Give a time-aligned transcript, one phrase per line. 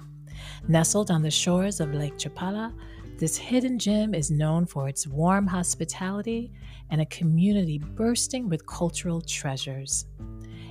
[0.69, 2.73] Nestled on the shores of Lake Chapala,
[3.17, 6.51] this hidden gem is known for its warm hospitality
[6.89, 10.05] and a community bursting with cultural treasures.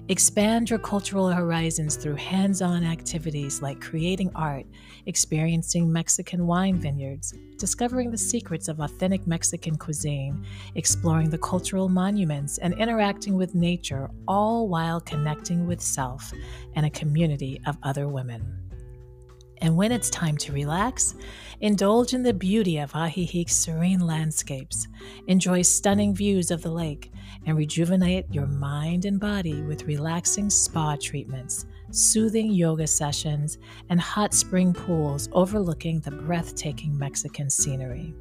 [0.08, 4.66] Expand your cultural horizons through hands on activities like creating art,
[5.06, 12.58] experiencing Mexican wine vineyards, discovering the secrets of authentic Mexican cuisine, exploring the cultural monuments,
[12.58, 16.32] and interacting with nature, all while connecting with self
[16.74, 18.65] and a community of other women.
[19.58, 21.14] And when it's time to relax,
[21.60, 24.88] indulge in the beauty of Ajijic's serene landscapes,
[25.26, 27.10] enjoy stunning views of the lake,
[27.46, 33.58] and rejuvenate your mind and body with relaxing spa treatments, soothing yoga sessions,
[33.88, 38.14] and hot spring pools overlooking the breathtaking Mexican scenery.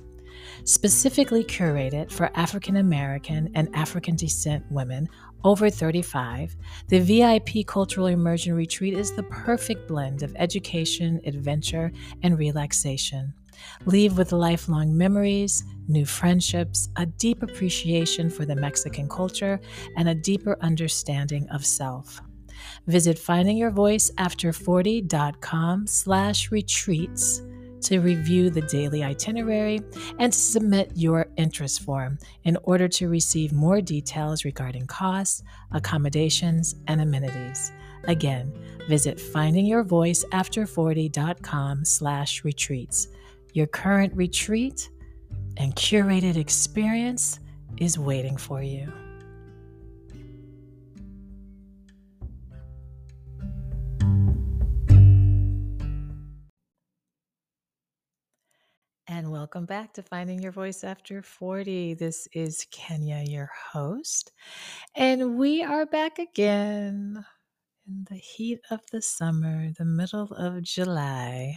[0.63, 5.07] Specifically curated for African American and African descent women
[5.45, 6.57] over 35,
[6.87, 11.91] the VIP Cultural Immersion Retreat is the perfect blend of education, adventure,
[12.23, 13.31] and relaxation.
[13.85, 19.61] Leave with lifelong memories, new friendships, a deep appreciation for the Mexican culture,
[19.97, 22.19] and a deeper understanding of self.
[22.87, 27.43] Visit findingyourvoiceafter40.com slash retreats
[27.85, 29.81] to review the daily itinerary
[30.19, 36.75] and to submit your interest form in order to receive more details regarding costs, accommodations,
[36.87, 37.71] and amenities.
[38.05, 38.51] Again,
[38.87, 43.07] visit findingyourvoiceafter40.com slash retreats.
[43.53, 44.89] Your current retreat
[45.57, 47.39] and curated experience
[47.77, 48.91] is waiting for you.
[59.15, 61.93] And welcome back to Finding Your Voice After 40.
[61.93, 64.33] This is Kenya, your host.
[64.93, 67.25] And we are back again
[67.87, 71.55] in the heat of the summer, the middle of July.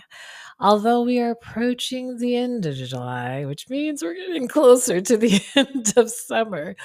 [0.61, 5.43] Although we are approaching the end of July, which means we're getting closer to the
[5.57, 6.77] end of summer.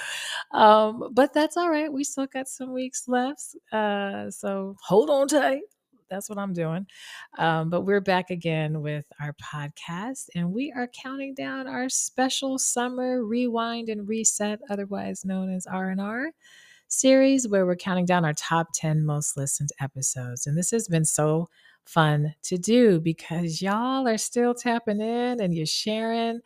[0.54, 1.94] Um, but that's all right.
[1.94, 3.56] We still got some weeks left.
[3.72, 5.62] Uh, so hold on tight
[6.14, 6.86] that's what I'm doing.
[7.38, 12.60] Um, but we're back again with our podcast, and we are counting down our special
[12.60, 16.32] summer rewind and reset, otherwise known as R and R
[16.88, 20.46] series, where we're counting down our top 10 most listened episodes.
[20.46, 21.50] And this has been so
[21.86, 26.40] fun to do because y'all are still tapping in and you're sharing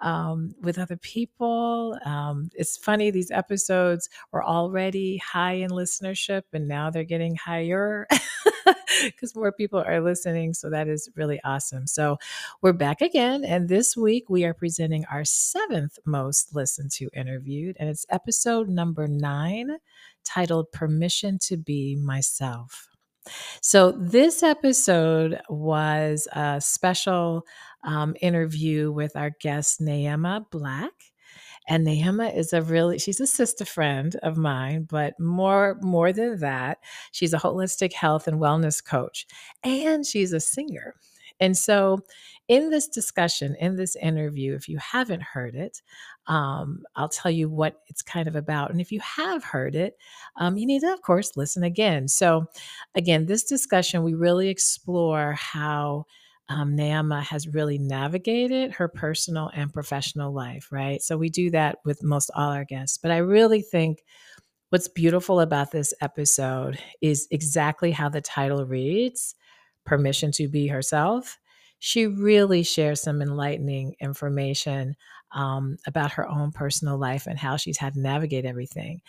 [0.00, 1.98] um, with other people.
[2.04, 8.06] Um, it's funny, these episodes were already high in listenership and now they're getting higher
[9.04, 10.54] because more people are listening.
[10.54, 11.86] So that is really awesome.
[11.86, 12.18] So
[12.62, 13.44] we're back again.
[13.44, 18.68] And this week we are presenting our seventh most listened to interviewed, and it's episode
[18.68, 19.78] number nine
[20.24, 22.88] titled Permission to Be Myself.
[23.60, 27.44] So, this episode was a special
[27.84, 30.92] um, interview with our guest, Neema Black.
[31.68, 36.38] And Neema is a really, she's a sister friend of mine, but more, more than
[36.40, 36.78] that,
[37.12, 39.26] she's a holistic health and wellness coach
[39.62, 40.94] and she's a singer.
[41.40, 42.00] And so,
[42.48, 45.82] in this discussion, in this interview, if you haven't heard it,
[46.26, 48.70] um, I'll tell you what it's kind of about.
[48.70, 49.98] And if you have heard it,
[50.36, 52.08] um, you need to, of course, listen again.
[52.08, 52.46] So,
[52.94, 56.06] again, this discussion, we really explore how
[56.48, 61.02] um, Neema has really navigated her personal and professional life, right?
[61.02, 62.96] So we do that with most all our guests.
[62.98, 64.02] But I really think
[64.70, 69.34] what's beautiful about this episode is exactly how the title reads
[69.84, 71.38] Permission to Be Herself.
[71.80, 74.96] She really shares some enlightening information
[75.32, 79.00] um, about her own personal life and how she's had to navigate everything.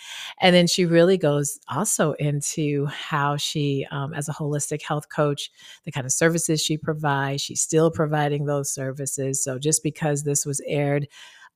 [0.41, 5.49] And then she really goes also into how she, um, as a holistic health coach,
[5.85, 9.43] the kind of services she provides, she's still providing those services.
[9.43, 11.07] So just because this was aired,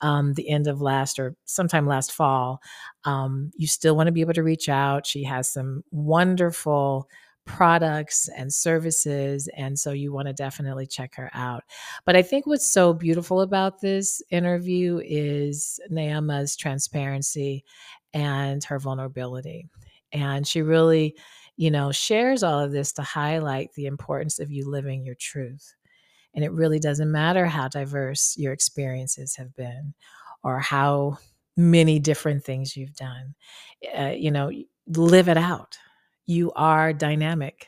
[0.02, 2.62] um, the end of last or sometime last fall,
[3.06, 5.06] um, you still want to be able to reach out.
[5.06, 7.08] She has some wonderful
[7.46, 9.50] products and services.
[9.56, 11.64] And so you want to definitely check her out.
[12.06, 17.64] But I think what's so beautiful about this interview is Neema's transparency
[18.14, 19.68] and her vulnerability.
[20.12, 21.16] And she really,
[21.58, 25.76] you know, shares all of this to highlight the importance of you living your truth.
[26.36, 29.94] And it really doesn't matter how diverse your experiences have been
[30.44, 31.18] or how
[31.56, 33.36] many different things you've done.
[33.96, 34.52] Uh, you know,
[34.88, 35.78] live it out
[36.26, 37.68] you are dynamic.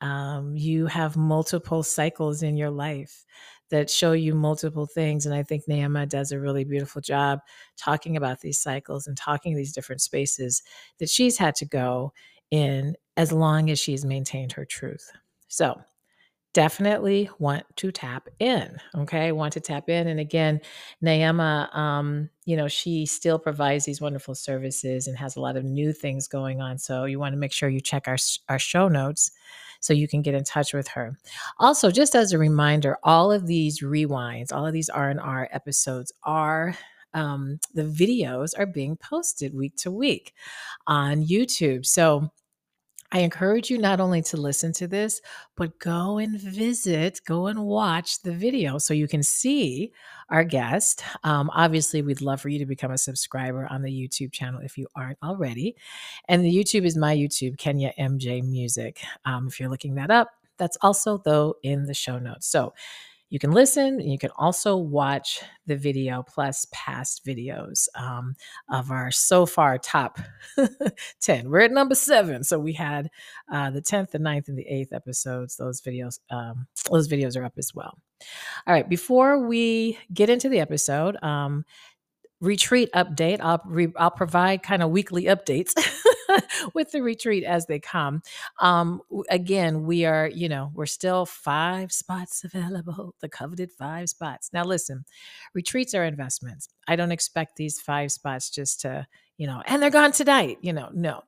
[0.00, 3.24] Um, you have multiple cycles in your life
[3.70, 5.26] that show you multiple things.
[5.26, 7.40] And I think Neema does a really beautiful job
[7.76, 10.62] talking about these cycles and talking these different spaces
[10.98, 12.12] that she's had to go
[12.50, 15.10] in as long as she's maintained her truth.
[15.48, 15.80] So
[16.58, 18.76] definitely want to tap in.
[18.92, 19.30] Okay.
[19.30, 20.08] Want to tap in.
[20.08, 20.60] And again,
[21.00, 25.62] Neema, um, you know, she still provides these wonderful services and has a lot of
[25.62, 26.76] new things going on.
[26.76, 28.16] So you want to make sure you check our,
[28.48, 29.30] our show notes
[29.78, 31.16] so you can get in touch with her.
[31.60, 36.74] Also, just as a reminder, all of these rewinds, all of these R&R episodes are
[37.14, 40.34] um, the videos are being posted week to week
[40.88, 41.86] on YouTube.
[41.86, 42.32] So
[43.10, 45.22] I encourage you not only to listen to this,
[45.56, 49.92] but go and visit, go and watch the video so you can see
[50.28, 51.02] our guest.
[51.24, 54.76] Um, obviously, we'd love for you to become a subscriber on the YouTube channel if
[54.76, 55.74] you aren't already.
[56.28, 59.00] And the YouTube is my YouTube, Kenya MJ Music.
[59.24, 62.46] Um, if you're looking that up, that's also, though, in the show notes.
[62.46, 62.74] So
[63.30, 68.34] you can listen you can also watch the video plus past videos um,
[68.70, 70.18] of our so far top
[71.20, 71.50] 10.
[71.50, 72.42] We're at number seven.
[72.42, 73.10] So we had
[73.52, 75.56] uh, the 10th, the 9th, and the 8th episodes.
[75.56, 77.98] Those videos, um, those videos are up as well.
[78.66, 81.64] All right, before we get into the episode, um,
[82.40, 83.40] retreat update.
[83.40, 85.72] I'll re- I'll provide kind of weekly updates
[86.74, 88.22] with the retreat as they come.
[88.60, 94.50] Um, again, we are, you know, we're still five spots available, the coveted five spots.
[94.52, 95.04] Now, listen,
[95.54, 96.68] retreats are investments.
[96.86, 100.72] I don't expect these five spots just to, you know, and they're gone tonight, you
[100.72, 101.22] know, no.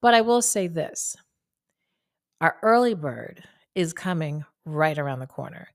[0.00, 1.16] But I will say this
[2.40, 3.42] our early bird
[3.74, 5.68] is coming right around the corner.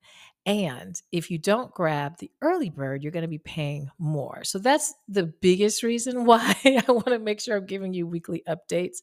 [0.45, 4.43] And if you don't grab the early bird, you're going to be paying more.
[4.43, 8.43] So that's the biggest reason why I want to make sure I'm giving you weekly
[8.47, 8.97] updates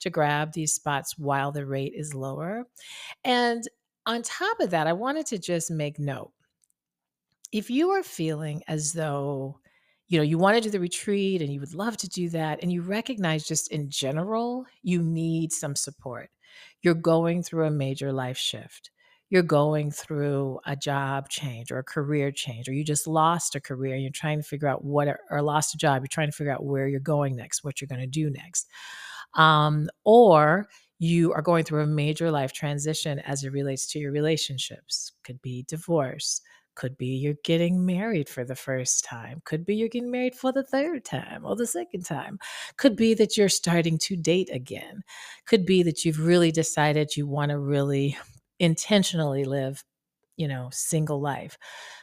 [0.00, 2.66] to grab these spots while the rate is lower.
[3.24, 3.62] And
[4.06, 6.32] on top of that, I wanted to just make note
[7.52, 9.58] if you are feeling as though
[10.08, 12.60] you know you want to do the retreat and you would love to do that
[12.62, 16.30] and you recognize just in general you need some support
[16.82, 18.90] you're going through a major life shift
[19.30, 23.60] you're going through a job change or a career change, or you just lost a
[23.60, 26.52] career you're trying to figure out what, or lost a job, you're trying to figure
[26.52, 28.68] out where you're going next, what you're going to do next.
[29.34, 30.66] Um, or
[30.98, 35.40] you are going through a major life transition as it relates to your relationships, could
[35.40, 36.42] be divorce,
[36.74, 39.42] could be you're getting married for the first time.
[39.44, 42.38] Could be you're getting married for the third time or the second time.
[42.76, 45.02] Could be that you're starting to date again.
[45.46, 48.16] Could be that you've really decided you want to really
[48.60, 49.84] intentionally live,
[50.36, 51.58] you know, single life.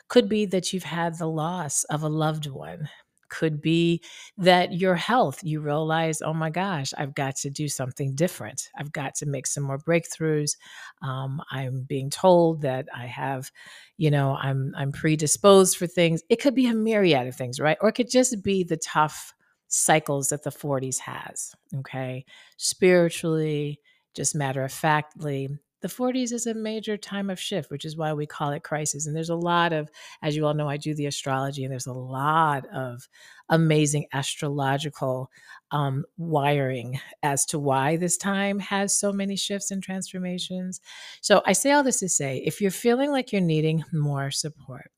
[0.09, 2.89] Could be that you've had the loss of a loved one.
[3.29, 4.01] Could be
[4.37, 8.69] that your health, you realize, oh my gosh, I've got to do something different.
[8.77, 10.55] I've got to make some more breakthroughs.
[11.01, 13.51] Um, I'm being told that I have,
[13.97, 16.23] you know, I'm I'm predisposed for things.
[16.29, 17.77] It could be a myriad of things, right?
[17.81, 19.33] Or it could just be the tough
[19.67, 21.53] cycles that the 40s has.
[21.75, 22.25] Okay,
[22.57, 23.81] spiritually,
[24.13, 25.49] just matter of factly,
[25.81, 29.05] the 40s is a major time of shift, which is why we call it crisis.
[29.05, 29.89] And there's a lot of,
[30.21, 33.07] as you all know, I do the astrology, and there's a lot of
[33.49, 35.29] amazing astrological
[35.71, 40.81] um, wiring as to why this time has so many shifts and transformations.
[41.21, 44.91] So I say all this to say if you're feeling like you're needing more support,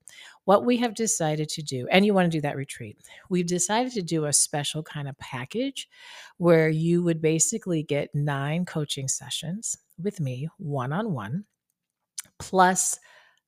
[0.45, 2.97] what we have decided to do, and you want to do that retreat,
[3.29, 5.87] we've decided to do a special kind of package
[6.37, 11.45] where you would basically get nine coaching sessions with me one on one,
[12.37, 12.99] plus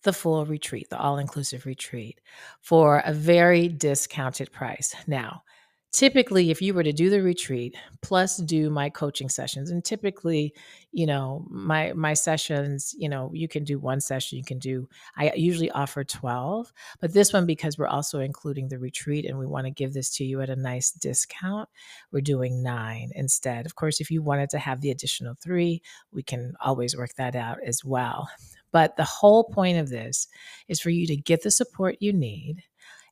[0.04, 2.20] the full retreat, the all inclusive retreat,
[2.60, 4.96] for a very discounted price.
[5.08, 5.44] Now,
[5.92, 10.54] typically if you were to do the retreat plus do my coaching sessions and typically
[10.92, 14.88] you know my my sessions you know you can do one session you can do
[15.18, 16.72] i usually offer 12
[17.02, 20.10] but this one because we're also including the retreat and we want to give this
[20.10, 21.68] to you at a nice discount
[22.12, 23.66] we're doing 9 instead.
[23.66, 25.82] Of course if you wanted to have the additional 3
[26.12, 28.30] we can always work that out as well.
[28.72, 30.28] But the whole point of this
[30.70, 32.64] is for you to get the support you need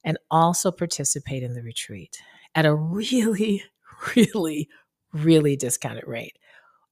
[0.05, 2.21] and also participate in the retreat
[2.59, 3.63] at a really,
[4.15, 4.67] really,
[5.13, 6.37] really discounted rate.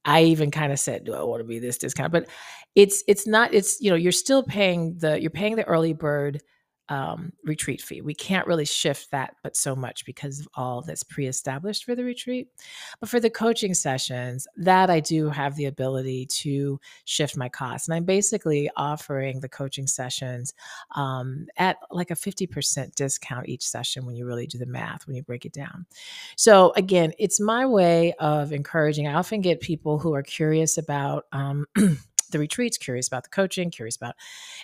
[0.04, 2.28] I even kind of said, "Do I want to be this discount?" But
[2.74, 3.52] it's it's not.
[3.52, 6.40] It's you know you're still paying the you're paying the early bird
[6.88, 8.00] um, retreat fee.
[8.00, 12.04] We can't really shift that, but so much because of all that's pre-established for the
[12.04, 12.48] retreat.
[13.00, 17.88] But for the coaching sessions, that I do have the ability to shift my costs,
[17.88, 20.54] and I'm basically offering the coaching sessions
[20.94, 25.16] um, at like a 50% discount each session when you really do the math when
[25.16, 25.86] you break it down.
[26.36, 29.06] So again, it's my way of encouraging.
[29.06, 31.26] I often get people who are curious about.
[31.32, 31.66] Um,
[32.28, 34.14] the retreats, curious about the coaching, curious about,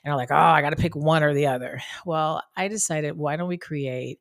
[0.05, 1.81] and are like, oh, I got to pick one or the other.
[2.05, 4.21] Well, I decided, why don't we create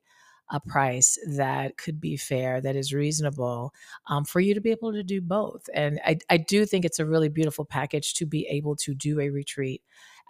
[0.50, 3.72] a price that could be fair, that is reasonable
[4.08, 5.68] um, for you to be able to do both?
[5.74, 9.20] And I, I do think it's a really beautiful package to be able to do
[9.20, 9.82] a retreat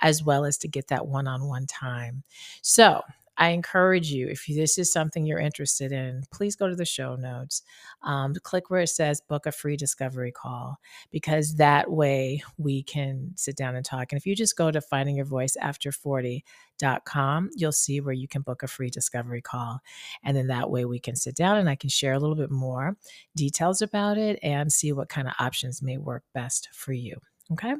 [0.02, 2.22] as well as to get that one on one time.
[2.62, 3.02] So
[3.36, 7.16] I encourage you, if this is something you're interested in, please go to the show
[7.16, 7.62] notes.
[8.02, 10.78] Um, click where it says book a free discovery call,
[11.10, 14.12] because that way we can sit down and talk.
[14.12, 18.90] And if you just go to findingyourvoiceafter40.com, you'll see where you can book a free
[18.90, 19.80] discovery call.
[20.22, 22.50] And then that way we can sit down and I can share a little bit
[22.50, 22.96] more
[23.36, 27.16] details about it and see what kind of options may work best for you.
[27.52, 27.74] Okay.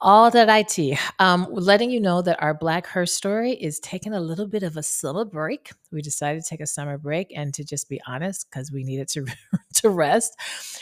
[0.00, 0.98] All that IT.
[1.18, 4.76] Um, letting you know that our Black Her story is taking a little bit of
[4.76, 5.70] a summer break.
[5.92, 9.08] We decided to take a summer break, and to just be honest, because we needed
[9.10, 9.26] to
[9.74, 10.36] to rest.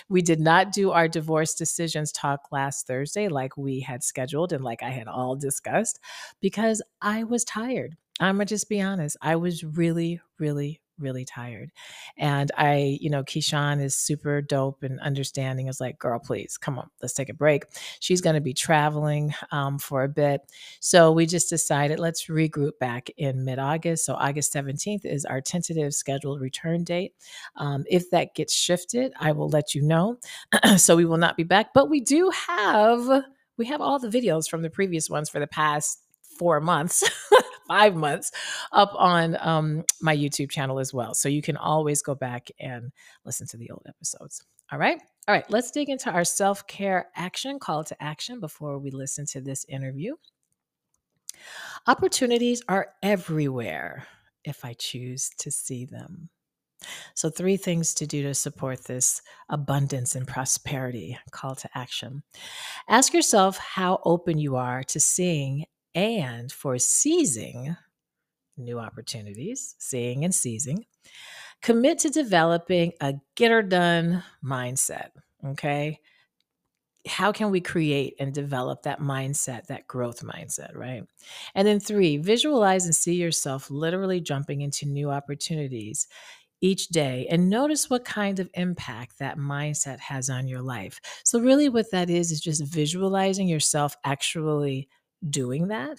[0.09, 4.65] We did not do our divorce decisions talk last Thursday like we had scheduled and
[4.65, 5.99] like I had all discussed,
[6.41, 7.97] because I was tired.
[8.21, 9.17] I'm gonna just be honest.
[9.21, 11.71] I was really, really, really tired.
[12.17, 15.69] And I, you know, Keyshawn is super dope and understanding.
[15.69, 17.65] Is like, girl, please come on, let's take a break.
[18.01, 20.43] She's going to be traveling um, for a bit.
[20.81, 24.05] So we just decided let's regroup back in mid August.
[24.05, 27.15] So August 17th is our tentative scheduled return date.
[27.57, 30.19] Um, if that gets shifted, I will let you know.
[30.77, 33.25] so we will not be back, but we do have.
[33.57, 36.03] We have all the videos from the previous ones for the past
[36.39, 37.05] four months
[37.71, 38.33] five months
[38.73, 41.15] up on um, my YouTube channel as well.
[41.15, 42.91] So you can always go back and
[43.25, 44.45] listen to the old episodes.
[44.73, 45.01] All right.
[45.29, 45.49] All right.
[45.51, 49.65] Let's dig into our self care action, call to action before we listen to this
[49.69, 50.15] interview.
[51.87, 54.07] Opportunities are everywhere
[54.45, 56.29] if I choose to see them.
[57.15, 62.23] So, three things to do to support this abundance and prosperity call to action.
[62.89, 67.77] Ask yourself how open you are to seeing and for seizing
[68.57, 70.85] new opportunities, seeing and seizing,
[71.63, 75.09] commit to developing a get her done mindset.
[75.45, 76.01] Okay.
[77.07, 81.03] How can we create and develop that mindset, that growth mindset, right?
[81.55, 86.09] And then three, visualize and see yourself literally jumping into new opportunities
[86.61, 91.01] each day and notice what kind of impact that mindset has on your life.
[91.25, 94.89] So, really, what that is, is just visualizing yourself actually
[95.29, 95.99] doing that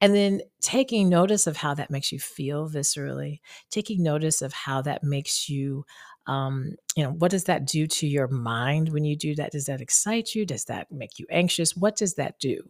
[0.00, 4.80] and then taking notice of how that makes you feel viscerally taking notice of how
[4.82, 5.84] that makes you
[6.26, 9.52] um, you know what does that do to your mind when you do that?
[9.52, 10.46] Does that excite you?
[10.46, 11.76] Does that make you anxious?
[11.76, 12.62] What does that do?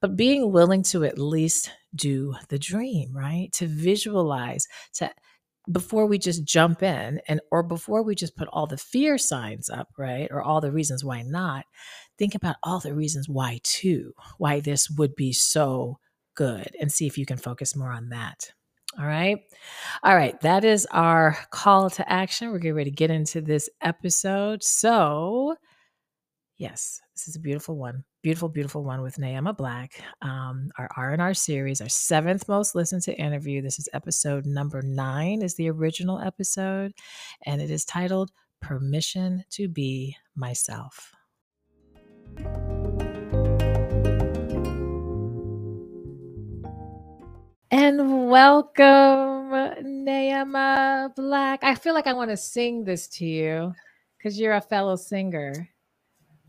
[0.00, 3.50] But being willing to at least do the dream right?
[3.54, 5.10] To visualize to
[5.70, 9.70] before we just jump in and or before we just put all the fear signs
[9.70, 10.28] up right?
[10.30, 11.64] Or all the reasons why not
[12.20, 15.98] think about all the reasons why too why this would be so
[16.36, 18.52] good and see if you can focus more on that
[18.98, 19.38] all right
[20.02, 23.70] all right that is our call to action we're getting ready to get into this
[23.80, 25.56] episode so
[26.58, 28.04] Yes, this is a beautiful one.
[28.22, 29.98] Beautiful, beautiful one with Neema Black.
[30.20, 33.62] Um, our R&R series, our seventh most listened to interview.
[33.62, 36.92] This is episode number nine, is the original episode,
[37.46, 41.14] and it is titled Permission to Be Myself.
[47.72, 49.50] And welcome,
[49.84, 51.62] Neema Black.
[51.62, 53.74] I feel like I want to sing this to you
[54.18, 55.68] because you're a fellow singer.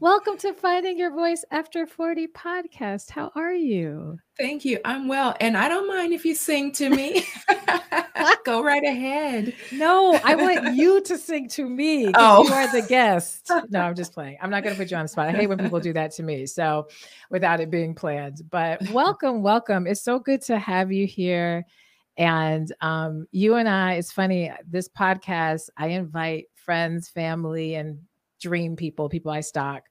[0.01, 3.11] Welcome to Finding Your Voice After 40 podcast.
[3.11, 4.17] How are you?
[4.35, 4.79] Thank you.
[4.83, 5.35] I'm well.
[5.39, 7.23] And I don't mind if you sing to me.
[8.43, 9.53] Go right ahead.
[9.71, 12.11] No, I want you to sing to me.
[12.15, 13.51] Oh, you are the guest.
[13.69, 14.39] No, I'm just playing.
[14.41, 15.27] I'm not going to put you on the spot.
[15.27, 16.47] I hate when people do that to me.
[16.47, 16.87] So,
[17.29, 19.85] without it being planned, but welcome, welcome.
[19.85, 21.63] It's so good to have you here.
[22.17, 27.99] And um, you and I, it's funny, this podcast, I invite friends, family, and
[28.41, 29.83] dream people, people I stalk.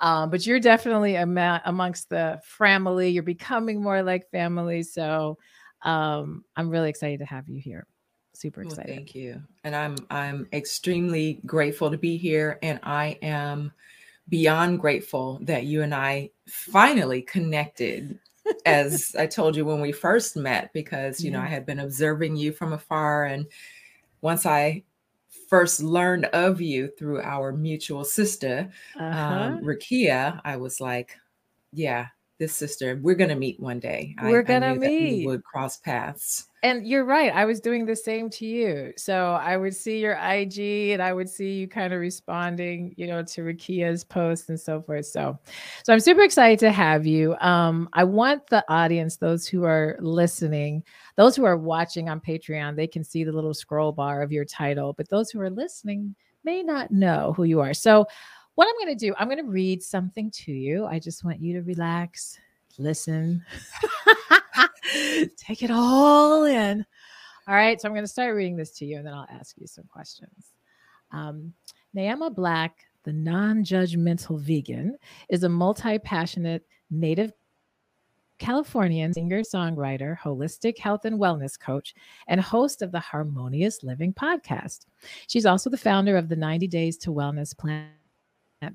[0.00, 3.10] Um, but you're definitely am- amongst the family.
[3.10, 4.82] You're becoming more like family.
[4.82, 5.38] So
[5.82, 7.86] um, I'm really excited to have you here.
[8.34, 8.88] Super excited.
[8.88, 9.42] Well, thank you.
[9.64, 12.58] And I'm I'm extremely grateful to be here.
[12.62, 13.72] And I am
[14.28, 18.18] beyond grateful that you and I finally connected.
[18.64, 22.36] as I told you when we first met, because you know I had been observing
[22.36, 23.46] you from afar, and
[24.20, 24.84] once I
[25.48, 29.34] first learned of you through our mutual sister, um, uh-huh.
[29.34, 31.16] um, Rakia, I was like,
[31.72, 34.14] yeah, this sister, we're gonna meet one day.
[34.22, 35.20] We're gonna I meet.
[35.20, 36.46] we would cross paths.
[36.62, 37.32] And you're right.
[37.32, 38.92] I was doing the same to you.
[38.96, 43.06] So I would see your IG and I would see you kind of responding, you
[43.06, 45.06] know, to Rakia's posts and so forth.
[45.06, 45.38] So,
[45.84, 47.36] so I'm super excited to have you.
[47.36, 50.82] Um, I want the audience, those who are listening,
[51.16, 54.44] those who are watching on Patreon, they can see the little scroll bar of your
[54.44, 57.74] title, but those who are listening may not know who you are.
[57.74, 58.06] So
[58.58, 60.84] what I'm going to do, I'm going to read something to you.
[60.84, 62.40] I just want you to relax,
[62.76, 63.44] listen,
[65.36, 66.84] take it all in.
[67.46, 67.80] All right.
[67.80, 69.84] So I'm going to start reading this to you and then I'll ask you some
[69.84, 70.50] questions.
[71.12, 71.52] Um,
[71.94, 74.98] Black, the non judgmental vegan,
[75.28, 77.30] is a multi passionate native
[78.40, 81.94] Californian singer songwriter, holistic health and wellness coach,
[82.26, 84.86] and host of the Harmonious Living podcast.
[85.28, 87.90] She's also the founder of the 90 Days to Wellness Plan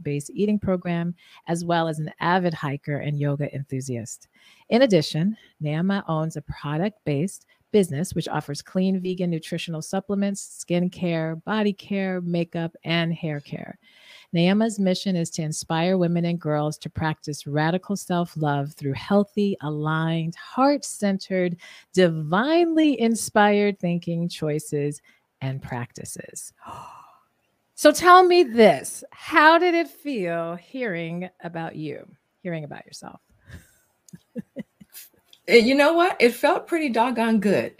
[0.02, 1.16] based eating program,
[1.48, 4.28] as well as an avid hiker and yoga enthusiast.
[4.69, 11.43] In addition, Neema owns a product based business which offers clean vegan nutritional supplements, skincare,
[11.43, 13.78] body care, makeup, and hair care.
[14.34, 19.58] Neema's mission is to inspire women and girls to practice radical self love through healthy,
[19.62, 21.58] aligned, heart centered,
[21.93, 25.02] divinely inspired thinking, choices,
[25.41, 26.54] and practices.
[26.65, 27.03] Oh,
[27.84, 32.08] So tell me this how did it feel hearing about you,
[32.41, 33.19] hearing about yourself?
[35.50, 36.15] Eh, you know what?
[36.22, 37.76] It felt pretty doggone good.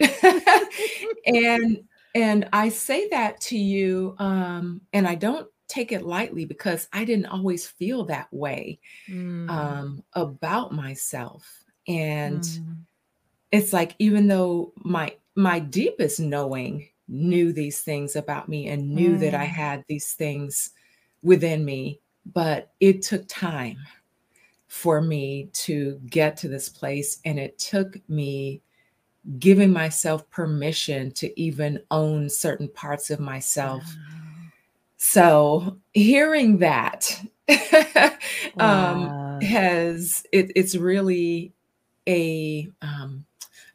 [1.26, 1.82] and
[2.14, 7.06] and I say that to you um and I don't take it lightly because I
[7.06, 9.48] didn't always feel that way mm.
[9.48, 11.50] um about myself.
[11.88, 12.76] And mm.
[13.50, 19.16] it's like even though my my deepest knowing knew these things about me and knew
[19.16, 19.20] mm.
[19.20, 19.50] that I mm.
[19.50, 20.70] had these things
[21.22, 22.00] within me,
[22.32, 23.76] but it took time
[24.68, 27.20] for me to get to this place.
[27.24, 28.60] And it took me
[29.38, 33.82] giving myself permission to even own certain parts of myself.
[34.96, 37.20] So hearing that
[38.58, 41.52] um, has it, it's really
[42.08, 43.24] a um,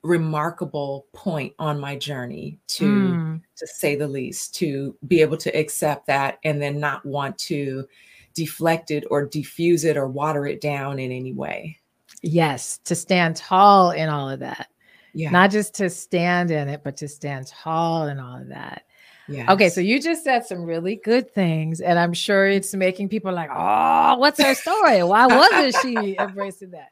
[0.04, 3.42] remarkable point on my journey to mm.
[3.56, 7.86] to say the least to be able to accept that and then not want to
[8.34, 11.78] deflect it or diffuse it or water it down in any way
[12.22, 14.70] yes to stand tall in all of that
[15.14, 18.84] yeah not just to stand in it but to stand tall in all of that
[19.32, 19.48] Yes.
[19.48, 23.32] Okay, so you just said some really good things, and I'm sure it's making people
[23.32, 25.04] like, "Oh, what's her story?
[25.04, 26.90] Why wasn't she embracing that?"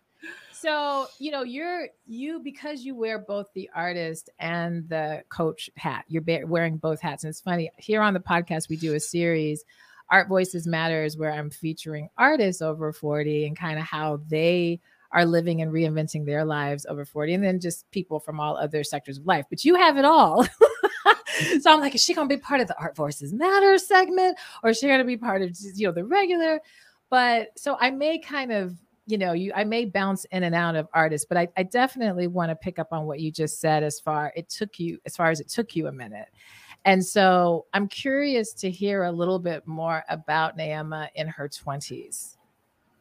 [0.60, 6.06] So, you know, you're you because you wear both the artist and the coach hat.
[6.08, 7.24] You're wearing both hats.
[7.24, 9.64] And it's funny, here on the podcast we do a series
[10.10, 14.80] Art Voices Matters where I'm featuring artists over 40 and kind of how they
[15.12, 18.84] are living and reinventing their lives over 40 and then just people from all other
[18.84, 19.46] sectors of life.
[19.50, 20.44] But you have it all.
[21.62, 24.72] so I'm like, is she gonna be part of the Art Voices Matter segment or
[24.72, 26.62] is she gonna be part of you know the regular?
[27.10, 28.76] But so I may kind of
[29.08, 32.28] you know, you I may bounce in and out of artists, but I, I definitely
[32.28, 35.16] want to pick up on what you just said as far it took you as
[35.16, 36.28] far as it took you a minute.
[36.86, 42.38] And so I'm curious to hear a little bit more about Neema in her 20s.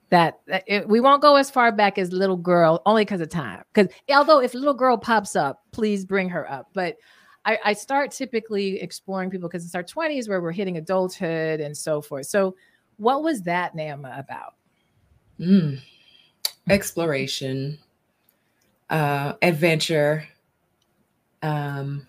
[0.08, 3.28] that, that it, we won't go as far back as little girl only because of
[3.28, 6.96] time because although if little girl pops up please bring her up but
[7.44, 11.76] I, I start typically exploring people because it's our 20s where we're hitting adulthood and
[11.76, 12.54] so forth so
[12.98, 14.54] what was that Neema about
[15.40, 15.80] mm.
[16.68, 17.78] Exploration
[18.90, 20.26] uh adventure
[21.42, 22.06] um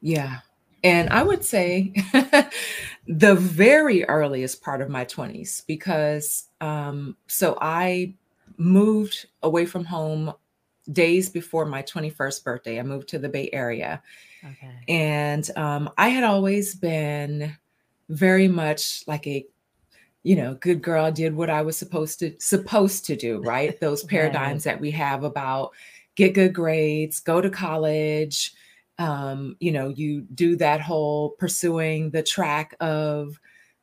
[0.00, 0.38] yeah
[0.86, 1.92] and I would say
[3.08, 8.14] the very earliest part of my 20s, because um, so I
[8.56, 10.32] moved away from home
[10.92, 12.78] days before my 21st birthday.
[12.78, 14.00] I moved to the Bay Area.
[14.44, 14.74] Okay.
[14.88, 17.56] And um, I had always been
[18.08, 19.44] very much like a
[20.26, 24.02] you know good girl did what i was supposed to supposed to do right those
[24.04, 24.72] paradigms right.
[24.72, 25.70] that we have about
[26.16, 28.52] get good grades go to college
[28.98, 33.38] um, you know, you do that whole pursuing the track of,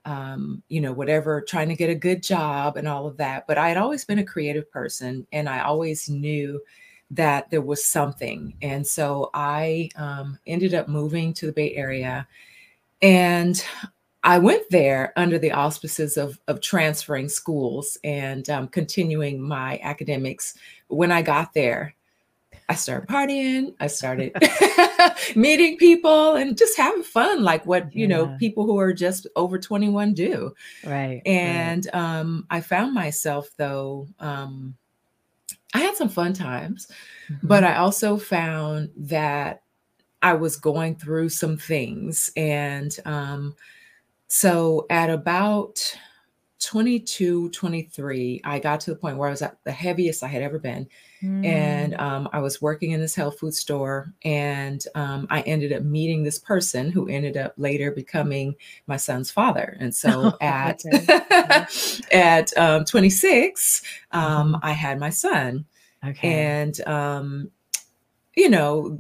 [0.06, 3.45] um, you know, whatever, trying to get a good job and all of that.
[3.47, 6.62] But I had always been a creative person and I always knew
[7.12, 8.56] that there was something.
[8.62, 12.27] And so I um, ended up moving to the Bay Area
[13.01, 13.63] and
[14.24, 20.56] I went there under the auspices of, of transferring schools and um, continuing my academics.
[20.88, 21.94] When I got there,
[22.70, 23.76] I started partying.
[23.80, 24.34] I started
[25.36, 29.60] meeting people and just having fun, like what you know people who are just over
[29.60, 30.54] 21 do.
[30.86, 31.22] Right.
[31.26, 32.20] And right.
[32.20, 34.08] Um, I found myself though.
[34.20, 34.76] Um,
[35.74, 36.88] I had some fun times,
[37.30, 37.48] mm-hmm.
[37.48, 39.64] but I also found that
[40.22, 43.56] I was going through some things, and um,
[44.34, 45.96] so at about
[46.60, 50.41] 22, 23, I got to the point where I was at the heaviest I had
[50.41, 50.89] ever been.
[51.22, 51.46] Mm.
[51.46, 55.84] And um, I was working in this health food store, and um, I ended up
[55.84, 58.56] meeting this person who ended up later becoming
[58.88, 59.78] my son's father.
[59.80, 60.82] And so at
[62.12, 64.60] at um, 26, um, mm.
[64.63, 65.63] I had my son.
[66.04, 66.34] Okay.
[66.34, 67.52] And um,
[68.36, 69.00] you know,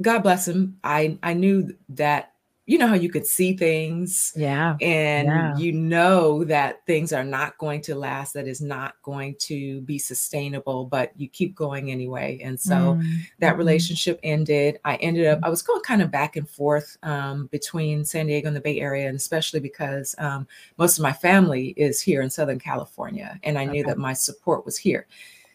[0.00, 0.78] God bless him.
[0.84, 2.33] I I knew that
[2.66, 5.56] you know how you could see things yeah and yeah.
[5.56, 9.98] you know that things are not going to last that is not going to be
[9.98, 13.10] sustainable but you keep going anyway and so mm-hmm.
[13.38, 17.46] that relationship ended i ended up i was going kind of back and forth um,
[17.48, 20.46] between san diego and the bay area and especially because um,
[20.78, 23.72] most of my family is here in southern california and i okay.
[23.72, 25.06] knew that my support was here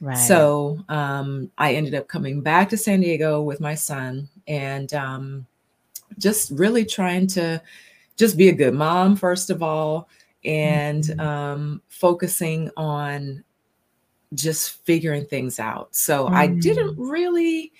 [0.02, 0.16] Right.
[0.16, 5.46] So um, I ended up coming back to San Diego with my son, and um,
[6.18, 7.62] just really trying to
[8.18, 10.10] just be a good mom first of all
[10.44, 11.20] and mm-hmm.
[11.20, 13.44] um, focusing on
[14.34, 16.34] just figuring things out so mm.
[16.34, 17.12] i didn't mm.
[17.12, 17.72] really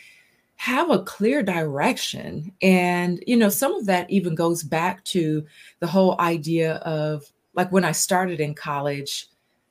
[0.56, 5.46] have a clear direction and you know some of that even goes back to
[5.80, 9.28] the whole idea of like when i started in college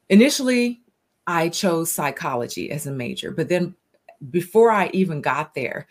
[0.09, 0.81] initially
[1.27, 3.75] i chose psychology as a major but then
[4.31, 5.87] before i even got there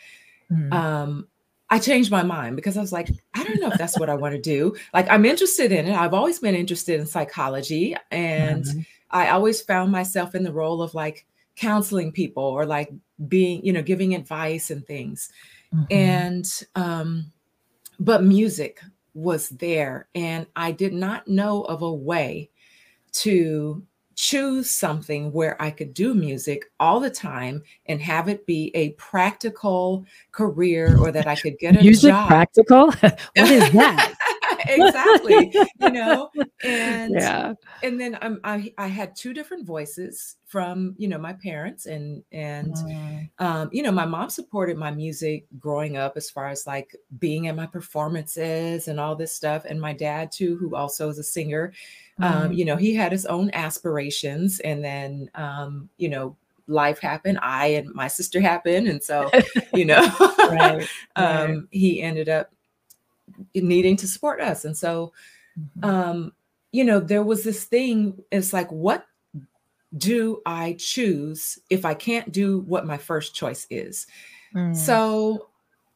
[0.50, 0.72] mm.
[0.74, 1.28] um,
[1.70, 4.16] I changed my mind because I was like, I don't know if that's what I
[4.16, 4.76] want to do.
[4.94, 5.96] Like, I'm interested in it.
[5.96, 7.96] I've always been interested in psychology.
[8.10, 8.80] And mm-hmm.
[9.12, 11.26] I always found myself in the role of like
[11.56, 12.92] counseling people or like
[13.28, 15.30] being, you know, giving advice and things.
[15.74, 15.94] Mm-hmm.
[15.94, 17.32] And, um,
[18.00, 18.80] but music
[19.14, 20.08] was there.
[20.16, 22.50] And I did not know of a way
[23.14, 23.84] to
[24.18, 28.90] choose something where I could do music all the time and have it be a
[28.94, 32.28] practical career or that I could get a music job.
[32.28, 32.92] practical?
[33.02, 34.14] what is that?
[34.70, 35.52] exactly.
[35.82, 36.30] you know,
[36.64, 37.54] and yeah.
[37.84, 42.24] and then um, I I had two different voices from you know my parents and
[42.32, 43.30] and mm.
[43.40, 47.48] um, you know my mom supported my music growing up as far as like being
[47.48, 51.24] at my performances and all this stuff and my dad too who also is a
[51.24, 51.74] singer
[52.20, 52.54] um, mm-hmm.
[52.54, 56.36] you know, he had his own aspirations, and then, um, you know,
[56.68, 57.40] life happened.
[57.42, 59.30] I and my sister happened, and so,
[59.74, 60.02] you know,
[60.40, 62.52] right, um, he ended up
[63.54, 65.14] needing to support us, and so,
[65.60, 65.90] mm-hmm.
[65.90, 66.34] um,
[66.72, 68.24] you know, there was this thing.
[68.32, 69.06] It's like, what
[69.98, 74.08] do I choose if I can't do what my first choice is?
[74.54, 74.76] Mm.
[74.76, 75.48] So,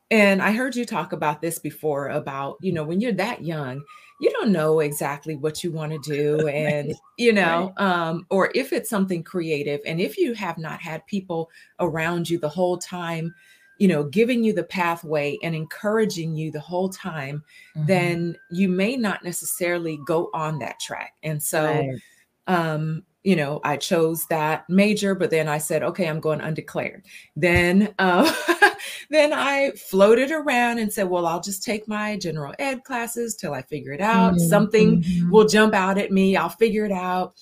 [0.10, 3.84] and I heard you talk about this before about, you know, when you're that young,
[4.21, 8.71] you don't know exactly what you want to do and you know um, or if
[8.71, 11.49] it's something creative and if you have not had people
[11.80, 13.34] around you the whole time
[13.81, 17.43] you know giving you the pathway and encouraging you the whole time
[17.75, 17.87] mm-hmm.
[17.87, 21.99] then you may not necessarily go on that track and so right.
[22.45, 27.03] um you know i chose that major but then i said okay i'm going undeclared
[27.35, 28.31] then uh,
[29.09, 33.53] then I floated around and said, well, I'll just take my general ed classes till
[33.53, 34.33] I figure it out.
[34.33, 34.47] Mm-hmm.
[34.47, 35.29] Something mm-hmm.
[35.29, 36.35] will jump out at me.
[36.35, 37.35] I'll figure it out.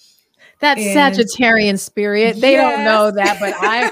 [0.59, 2.41] That and, Sagittarian spirit.
[2.41, 2.75] They yes.
[2.75, 3.88] don't know that, but I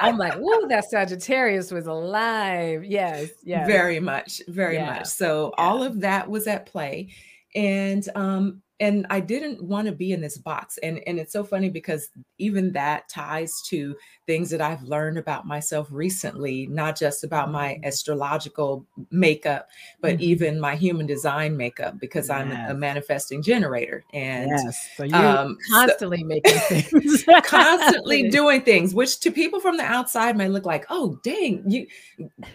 [0.00, 2.84] I'm like, whoa, that Sagittarius was alive.
[2.84, 3.66] Yes, yes.
[3.66, 4.86] Very much, very yeah.
[4.86, 5.06] much.
[5.06, 5.64] So yeah.
[5.64, 7.12] all of that was at play.
[7.54, 10.78] And um, and I didn't want to be in this box.
[10.78, 13.94] And and it's so funny because even that ties to
[14.26, 17.84] things that I've learned about myself recently, not just about my mm-hmm.
[17.84, 19.68] astrological makeup,
[20.00, 20.22] but mm-hmm.
[20.22, 22.40] even my human design makeup because yes.
[22.40, 24.02] I'm a manifesting generator.
[24.14, 29.60] And yes, so you're um, constantly so, making things, constantly doing things, which to people
[29.60, 31.86] from the outside may look like, oh dang, you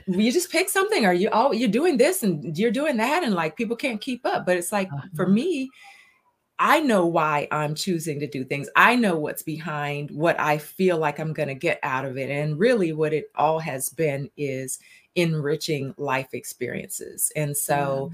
[0.08, 3.36] you just pick something, or you oh you're doing this and you're doing that, and
[3.36, 4.44] like people can't keep up.
[4.48, 5.08] But it's like uh-huh.
[5.16, 5.70] for me
[6.58, 8.70] I know why I'm choosing to do things.
[8.76, 12.30] I know what's behind what I feel like I'm going to get out of it.
[12.30, 14.80] And really, what it all has been is
[15.16, 17.32] enriching life experiences.
[17.36, 18.12] And so,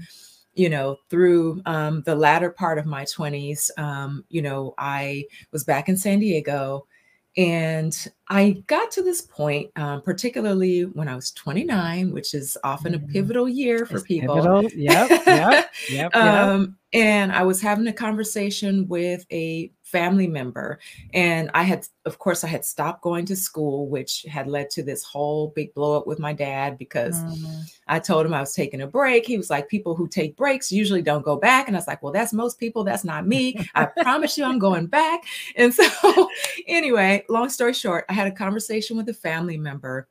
[0.54, 5.64] you know, through um, the latter part of my 20s, um, you know, I was
[5.64, 6.86] back in San Diego
[7.36, 12.94] and I got to this point, um, particularly when I was 29, which is often
[12.94, 13.12] a mm-hmm.
[13.12, 14.34] pivotal year for it's people.
[14.34, 14.62] Pivotal.
[14.64, 20.78] Yep, yep, yep, um, and I was having a conversation with a family member,
[21.12, 24.82] and I had, of course, I had stopped going to school, which had led to
[24.82, 27.60] this whole big blow up with my dad because mm-hmm.
[27.86, 29.26] I told him I was taking a break.
[29.26, 32.02] He was like, "People who take breaks usually don't go back," and I was like,
[32.02, 32.82] "Well, that's most people.
[32.82, 33.56] That's not me.
[33.74, 35.22] I promise you, I'm going back."
[35.54, 36.28] And so,
[36.66, 40.08] anyway, long story short, I had a conversation with a family member,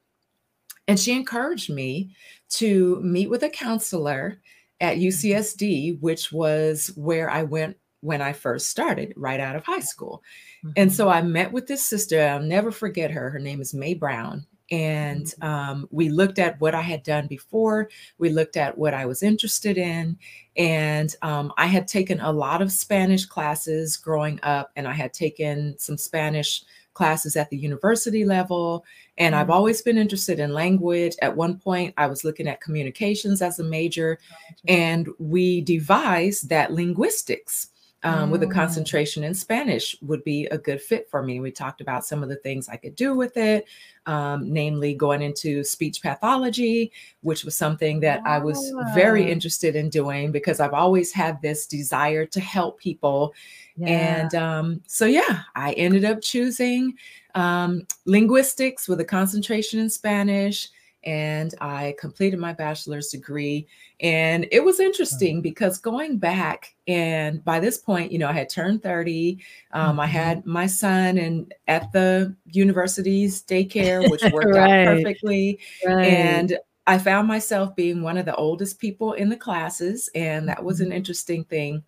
[0.88, 2.16] and she encouraged me
[2.52, 4.40] to meet with a counselor
[4.80, 5.08] at mm-hmm.
[5.08, 10.24] UCSD, which was where I went when I first started, right out of high school.
[10.66, 10.74] Mm-hmm.
[10.76, 12.22] And so I met with this sister.
[12.22, 13.30] I'll never forget her.
[13.30, 14.46] Her name is May Brown.
[14.72, 15.44] And mm-hmm.
[15.44, 17.90] um, we looked at what I had done before.
[18.18, 20.18] We looked at what I was interested in.
[20.58, 25.14] And um, I had taken a lot of Spanish classes growing up, and I had
[25.14, 28.86] taken some Spanish classes at the university level.
[29.18, 29.54] And I've mm.
[29.54, 31.16] always been interested in language.
[31.22, 34.20] At one point, I was looking at communications as a major,
[34.68, 37.68] and we devised that linguistics.
[38.04, 38.52] Um, with a mm.
[38.52, 41.40] concentration in Spanish would be a good fit for me.
[41.40, 43.66] We talked about some of the things I could do with it,
[44.08, 49.90] um, namely going into speech pathology, which was something that I was very interested in
[49.90, 53.36] doing because I've always had this desire to help people
[53.78, 53.88] yeah.
[53.88, 56.96] And um, so, yeah, I ended up choosing
[57.36, 60.70] um, linguistics with a concentration in Spanish.
[61.04, 63.68] And I completed my bachelor's degree.
[64.00, 68.50] And it was interesting because going back, and by this point, you know, I had
[68.50, 69.40] turned 30.
[69.72, 70.00] Um, mm-hmm.
[70.00, 74.88] I had my son and at the university's daycare, which worked right.
[74.88, 75.60] out perfectly.
[75.86, 76.06] Right.
[76.06, 80.10] And I found myself being one of the oldest people in the classes.
[80.16, 80.98] And that was an mm-hmm.
[80.98, 81.84] interesting thing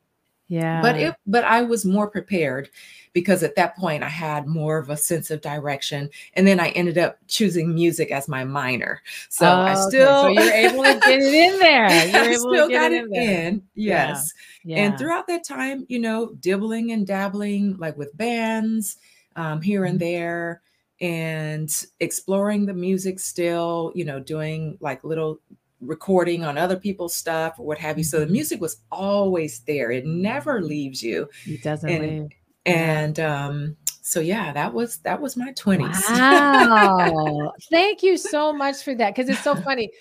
[0.47, 0.81] yeah.
[0.81, 2.69] But it but I was more prepared
[3.13, 6.09] because at that point I had more of a sense of direction.
[6.33, 9.01] And then I ended up choosing music as my minor.
[9.29, 10.35] So oh, I still okay.
[10.35, 12.07] so you're able to get it in there.
[12.07, 13.63] You're I still got it, in, in.
[13.75, 14.33] Yes.
[14.63, 14.77] Yeah.
[14.77, 14.83] yeah.
[14.83, 18.97] And throughout that time, you know, dibbling and dabbling like with bands
[19.35, 20.07] um, here and mm-hmm.
[20.07, 20.61] there
[20.99, 25.39] and exploring the music still, you know, doing like little
[25.85, 28.03] recording on other people's stuff or what have you.
[28.03, 28.33] So the mm-hmm.
[28.33, 29.91] music was always there.
[29.91, 31.29] It never leaves you.
[31.45, 32.29] It doesn't and, leave.
[32.65, 36.09] And um so yeah, that was that was my 20s.
[36.09, 37.53] Wow.
[37.69, 39.91] Thank you so much for that cuz it's so funny.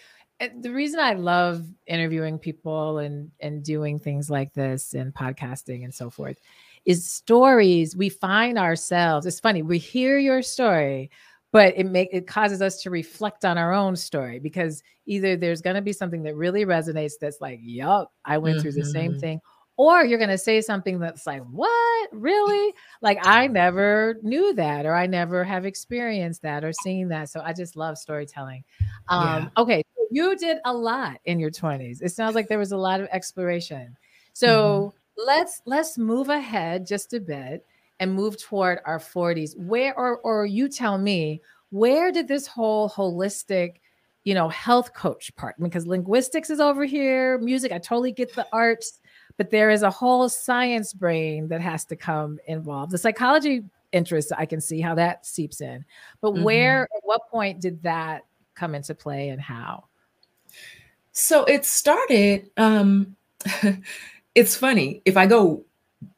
[0.60, 5.94] The reason I love interviewing people and and doing things like this and podcasting and
[5.94, 6.38] so forth
[6.84, 9.24] is stories we find ourselves.
[9.26, 11.10] It's funny, we hear your story,
[11.52, 15.60] but it make it causes us to reflect on our own story because either there's
[15.60, 18.62] going to be something that really resonates that's like yup i went mm-hmm.
[18.62, 19.20] through the same mm-hmm.
[19.20, 19.40] thing
[19.76, 24.84] or you're going to say something that's like what really like i never knew that
[24.84, 28.64] or i never have experienced that or seen that so i just love storytelling
[29.08, 29.62] um yeah.
[29.62, 33.00] okay you did a lot in your 20s it sounds like there was a lot
[33.00, 33.96] of exploration
[34.34, 35.26] so mm-hmm.
[35.26, 37.64] let's let's move ahead just a bit
[38.02, 42.90] and move toward our 40s where or or you tell me where did this whole
[42.90, 43.76] holistic
[44.24, 48.44] you know health coach part because linguistics is over here music i totally get the
[48.52, 48.98] arts
[49.36, 52.92] but there is a whole science brain that has to come involved.
[52.92, 53.62] The psychology
[53.92, 55.84] interest i can see how that seeps in
[56.20, 56.42] but mm-hmm.
[56.42, 58.22] where at what point did that
[58.56, 59.84] come into play and how?
[61.12, 63.14] So it started um
[64.34, 65.64] it's funny if i go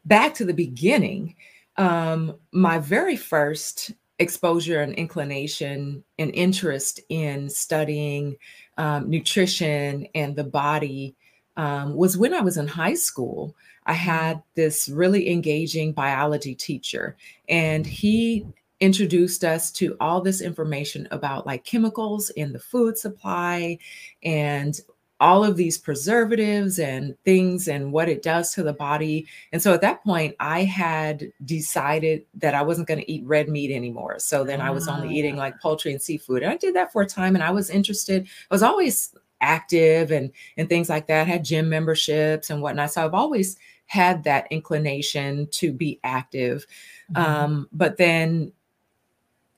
[0.06, 1.34] back to the beginning
[1.76, 8.36] um, my very first exposure and inclination and interest in studying
[8.78, 11.14] um, nutrition and the body
[11.56, 13.54] um, was when I was in high school.
[13.86, 17.16] I had this really engaging biology teacher,
[17.48, 18.46] and he
[18.80, 23.78] introduced us to all this information about like chemicals in the food supply
[24.22, 24.80] and
[25.20, 29.26] all of these preservatives and things and what it does to the body.
[29.52, 33.48] And so at that point, I had decided that I wasn't going to eat red
[33.48, 34.18] meat anymore.
[34.18, 36.42] So then I was only eating like poultry and seafood.
[36.42, 38.26] And I did that for a time and I was interested.
[38.50, 42.92] I was always active and and things like that, had gym memberships and whatnot.
[42.92, 46.66] So I've always had that inclination to be active.
[47.12, 47.22] Mm-hmm.
[47.22, 48.52] Um, but then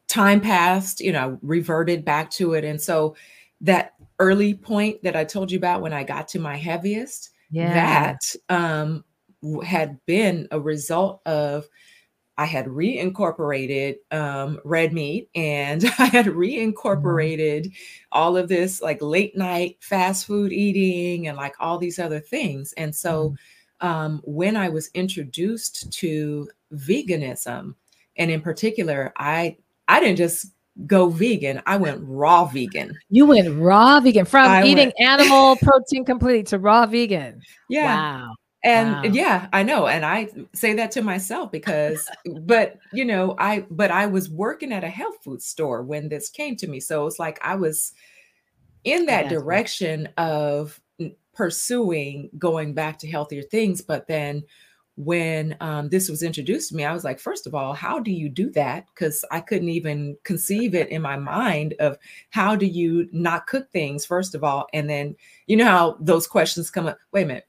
[0.08, 2.64] time passed, you know, reverted back to it.
[2.64, 3.16] And so
[3.60, 7.72] that early point that I told you about when I got to my heaviest, yeah.
[7.74, 9.04] that um,
[9.64, 11.66] had been a result of
[12.38, 16.38] I had reincorporated um, red meat and I had mm-hmm.
[16.38, 17.72] reincorporated mm.
[18.12, 22.74] all of this like late night fast food eating and like all these other things.
[22.74, 23.34] And so
[23.80, 23.86] mm.
[23.86, 27.74] um, when I was introduced to veganism,
[28.18, 29.56] and in particular, I
[29.88, 30.46] I didn't just
[30.84, 31.62] go vegan.
[31.66, 32.98] I went raw vegan.
[33.08, 35.20] You went raw vegan from I eating went...
[35.20, 37.40] animal protein completely to raw vegan.
[37.68, 37.96] Yeah.
[37.96, 38.34] Wow.
[38.64, 39.02] And wow.
[39.04, 39.86] yeah, I know.
[39.86, 42.08] And I say that to myself because,
[42.42, 46.28] but you know, I, but I was working at a health food store when this
[46.28, 46.80] came to me.
[46.80, 47.92] So it's like I was
[48.84, 50.80] in that direction of
[51.32, 53.82] pursuing going back to healthier things.
[53.82, 54.42] But then
[54.96, 58.10] when um, this was introduced to me, I was like, first of all, how do
[58.10, 58.86] you do that?
[58.94, 61.98] Because I couldn't even conceive it in my mind of
[62.30, 64.66] how do you not cook things, first of all.
[64.72, 65.14] And then,
[65.46, 66.98] you know, how those questions come up.
[67.12, 67.46] Wait a minute,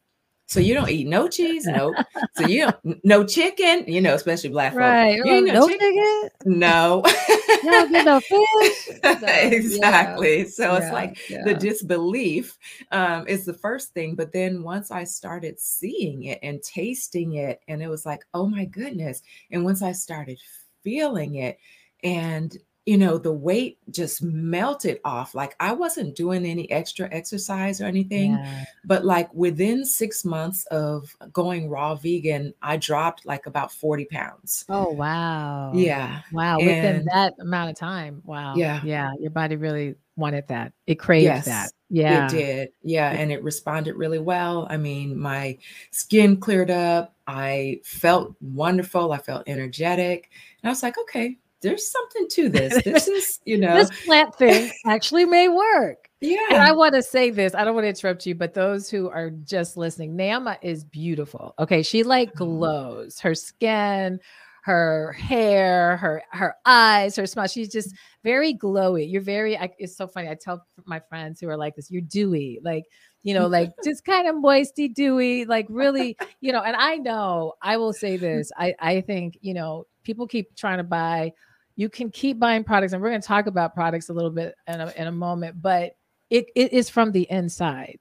[0.48, 1.94] so you don't eat no cheese, no.
[2.36, 5.18] So you don't no chicken, you know, especially black right.
[5.18, 5.26] folk.
[5.26, 5.94] You no, no chicken?
[5.94, 6.60] chicken?
[6.60, 7.04] No.
[7.64, 8.90] no, no fish.
[9.04, 9.28] No.
[9.28, 10.40] exactly.
[10.40, 10.48] Yeah.
[10.48, 10.78] So yeah.
[10.78, 11.44] it's like yeah.
[11.44, 12.58] the disbelief
[12.92, 14.16] um, is the first thing.
[14.16, 18.48] But then once I started seeing it and tasting it, and it was like, oh
[18.48, 19.22] my goodness.
[19.52, 20.40] And once I started
[20.82, 21.60] feeling it
[22.04, 25.36] and you know, the weight just melted off.
[25.36, 28.64] Like I wasn't doing any extra exercise or anything, yeah.
[28.86, 34.64] but like within six months of going raw vegan, I dropped like about 40 pounds.
[34.70, 35.74] Oh, wow.
[35.76, 36.22] Yeah.
[36.32, 36.60] Wow.
[36.60, 38.22] And within that amount of time.
[38.24, 38.56] Wow.
[38.56, 38.80] Yeah.
[38.86, 39.12] Yeah.
[39.20, 40.72] Your body really wanted that.
[40.88, 41.74] It craved yes, that.
[41.90, 42.28] Yeah.
[42.28, 42.70] It did.
[42.84, 43.12] Yeah.
[43.12, 44.66] And it responded really well.
[44.70, 45.58] I mean, my
[45.92, 47.16] skin cleared up.
[47.28, 49.12] I felt wonderful.
[49.12, 50.30] I felt energetic.
[50.64, 52.82] And I was like, okay, there's something to this.
[52.84, 56.10] This is, you know, this plant thing actually may work.
[56.22, 56.40] Yeah.
[56.50, 57.54] And I want to say this.
[57.54, 61.54] I don't want to interrupt you, but those who are just listening, Neema is beautiful.
[61.60, 61.84] Okay.
[61.84, 62.46] She like mm-hmm.
[62.46, 63.20] glows.
[63.20, 64.20] Her skin,
[64.68, 67.48] her hair, her her eyes, her smile.
[67.48, 68.28] She's just mm-hmm.
[68.28, 69.10] very glowy.
[69.10, 69.58] You're very.
[69.58, 70.28] I, it's so funny.
[70.28, 72.84] I tell my friends who are like this, you're dewy, like
[73.24, 76.62] you know, like just kind of moisty, dewy, like really, you know.
[76.62, 78.52] And I know I will say this.
[78.58, 81.32] I I think you know people keep trying to buy
[81.78, 84.56] you can keep buying products and we're going to talk about products a little bit
[84.68, 85.96] in a, in a moment but
[86.32, 88.00] it, it is from the inside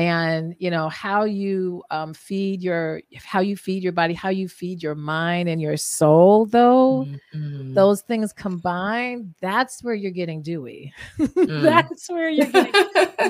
[0.00, 4.48] and you know how you um, feed your how you feed your body how you
[4.48, 7.74] feed your mind and your soul though mm-hmm.
[7.74, 11.62] those things combined that's where you're getting dewy mm.
[11.62, 12.72] that's where you're getting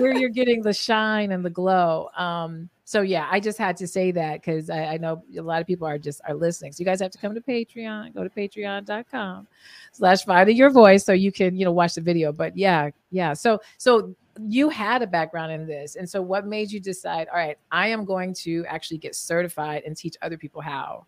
[0.01, 3.87] where you're getting the shine and the glow um so yeah, I just had to
[3.87, 6.73] say that because I, I, know a lot of people are just are listening.
[6.73, 9.47] So you guys have to come to Patreon, go to patreon.com
[9.93, 12.33] slash finding your voice so you can, you know, watch the video.
[12.33, 13.35] But yeah, yeah.
[13.35, 15.97] So so you had a background in this.
[15.97, 19.83] And so what made you decide, all right, I am going to actually get certified
[19.85, 21.07] and teach other people how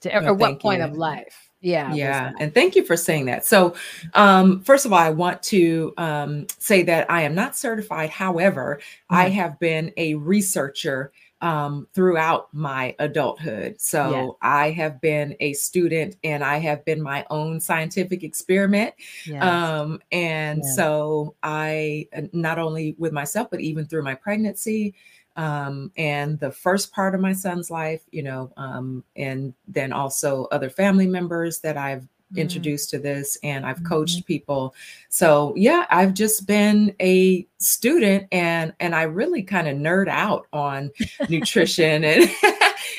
[0.00, 0.86] to or what point you.
[0.86, 1.48] of life?
[1.60, 3.74] yeah yeah and thank you for saying that so
[4.14, 8.78] um, first of all i want to um, say that i am not certified however
[8.80, 9.14] mm-hmm.
[9.16, 14.30] i have been a researcher um, throughout my adulthood so yes.
[14.42, 19.42] i have been a student and i have been my own scientific experiment yes.
[19.42, 20.76] Um, and yes.
[20.76, 24.94] so i uh, not only with myself but even through my pregnancy
[25.38, 30.48] um, and the first part of my son's life, you know, um, and then also
[30.50, 32.06] other family members that I've.
[32.36, 34.26] Introduced to this and I've coached mm-hmm.
[34.26, 34.74] people.
[35.08, 40.46] So yeah, I've just been a student and and I really kind of nerd out
[40.52, 40.90] on
[41.28, 42.24] nutrition and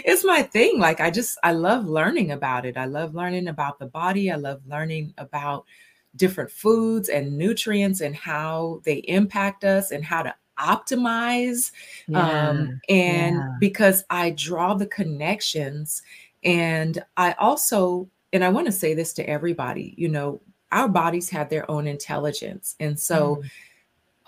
[0.06, 0.80] it's my thing.
[0.80, 2.78] Like I just I love learning about it.
[2.78, 4.32] I love learning about the body.
[4.32, 5.66] I love learning about
[6.16, 11.72] different foods and nutrients and how they impact us and how to optimize
[12.08, 13.56] yeah, um, and yeah.
[13.62, 16.02] because i draw the connections
[16.44, 21.30] and i also and I want to say this to everybody, you know, our bodies
[21.30, 22.76] have their own intelligence.
[22.80, 23.50] And so mm.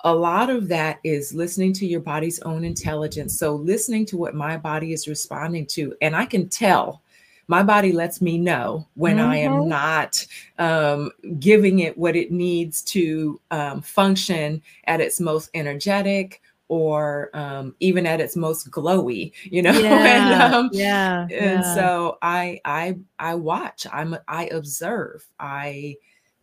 [0.04, 3.38] a lot of that is listening to your body's own intelligence.
[3.38, 5.96] So listening to what my body is responding to.
[6.02, 7.02] And I can tell
[7.48, 9.30] my body lets me know when mm-hmm.
[9.30, 9.70] I am mm-hmm.
[9.70, 10.26] not
[10.58, 16.42] um, giving it what it needs to um, function at its most energetic
[16.72, 19.72] or um, even at its most glowy, you know.
[19.82, 21.22] Yeah, and, um, yeah.
[21.24, 21.76] And yeah.
[21.76, 23.86] so I I I watch.
[23.92, 25.28] I'm I observe.
[25.38, 25.98] I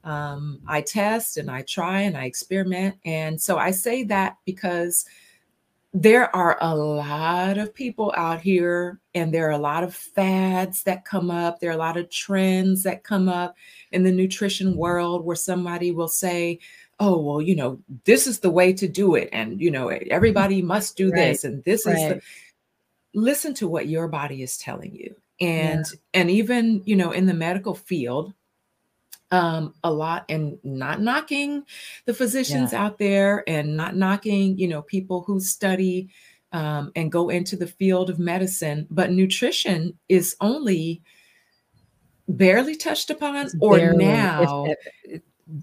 [0.05, 2.97] um, I test and I try and I experiment.
[3.07, 5.07] And so I say that because
[5.95, 10.83] there are a lot of people out here and there are a lot of fads
[10.83, 13.57] that come up there are a lot of trends that come up
[13.93, 16.59] in the nutrition world where somebody will say
[17.01, 20.63] oh well you know this is the way to do it and you know everybody
[20.63, 21.29] must do right.
[21.29, 21.97] this and this right.
[21.97, 22.21] is the
[23.15, 26.21] listen to what your body is telling you and yeah.
[26.21, 28.33] and even you know in the medical field
[29.31, 31.65] um, a lot and not knocking
[32.07, 32.85] the physicians yeah.
[32.85, 36.09] out there and not knocking, you know, people who study
[36.53, 41.03] um, and go into the field of medicine, but nutrition is only
[42.27, 45.23] barely touched upon, or barely, now if, if,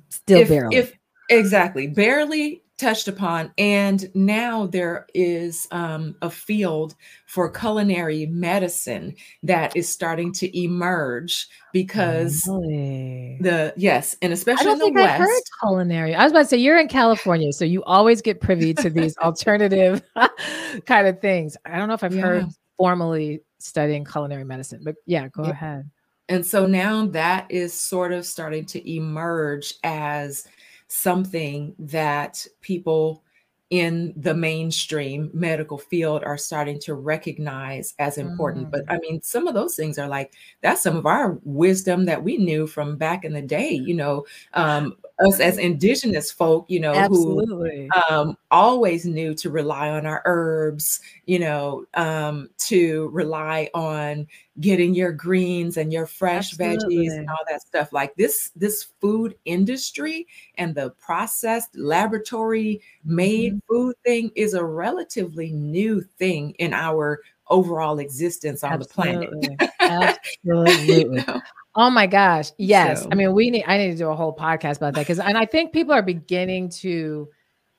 [0.10, 0.76] still if, barely.
[0.76, 0.94] If
[1.30, 3.52] exactly barely touched upon.
[3.58, 6.96] And now there is um, a field
[7.26, 13.38] for culinary medicine that is starting to emerge because really?
[13.42, 15.22] the yes, and especially in the West.
[15.22, 16.16] I heard culinary.
[16.16, 19.18] I was about to say you're in California, so you always get privy to these
[19.24, 20.02] alternative
[20.86, 21.56] kind of things.
[21.66, 22.22] I don't know if I've yeah.
[22.22, 22.46] heard
[22.78, 25.52] formally studying culinary medicine, but yeah, go yeah.
[25.52, 25.90] ahead.
[26.28, 30.48] And so now that is sort of starting to emerge as
[30.88, 33.24] something that people
[33.72, 38.68] in the mainstream medical field are starting to recognize as important.
[38.68, 38.72] Mm.
[38.72, 42.24] But I mean, some of those things are like that's some of our wisdom that
[42.24, 46.80] we knew from back in the day, you know, um, us as indigenous folk, you
[46.80, 47.90] know, Absolutely.
[47.94, 54.28] who um, always knew to rely on our herbs, you know, um, to rely on
[54.60, 56.98] getting your greens and your fresh Absolutely.
[56.98, 57.94] veggies and all that stuff.
[57.94, 63.74] Like this, this food industry and the processed laboratory made mm-hmm.
[63.74, 69.56] food thing is a relatively new thing in our overall existence on Absolutely.
[69.60, 70.20] the planet.
[70.46, 70.96] Absolutely.
[70.98, 71.42] you know?
[71.76, 72.52] Oh my gosh.
[72.58, 73.04] Yes.
[73.04, 73.10] So.
[73.12, 75.38] I mean, we need I need to do a whole podcast about that because and
[75.38, 77.30] I think people are beginning to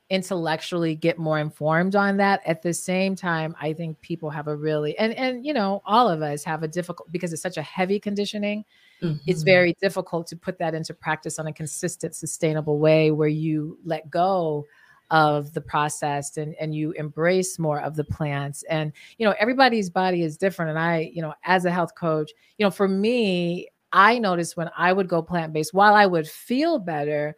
[0.09, 2.41] intellectually get more informed on that.
[2.47, 6.09] At the same time, I think people have a really and and you know, all
[6.09, 8.65] of us have a difficult because it's such a heavy conditioning.
[9.03, 9.19] Mm-hmm.
[9.27, 13.79] It's very difficult to put that into practice on a consistent, sustainable way where you
[13.85, 14.67] let go
[15.11, 19.89] of the process and and you embrace more of the plants and you know everybody's
[19.89, 23.69] body is different and i you know as a health coach you know for me
[23.97, 27.35] I noticed when I would go plant based, while I would feel better,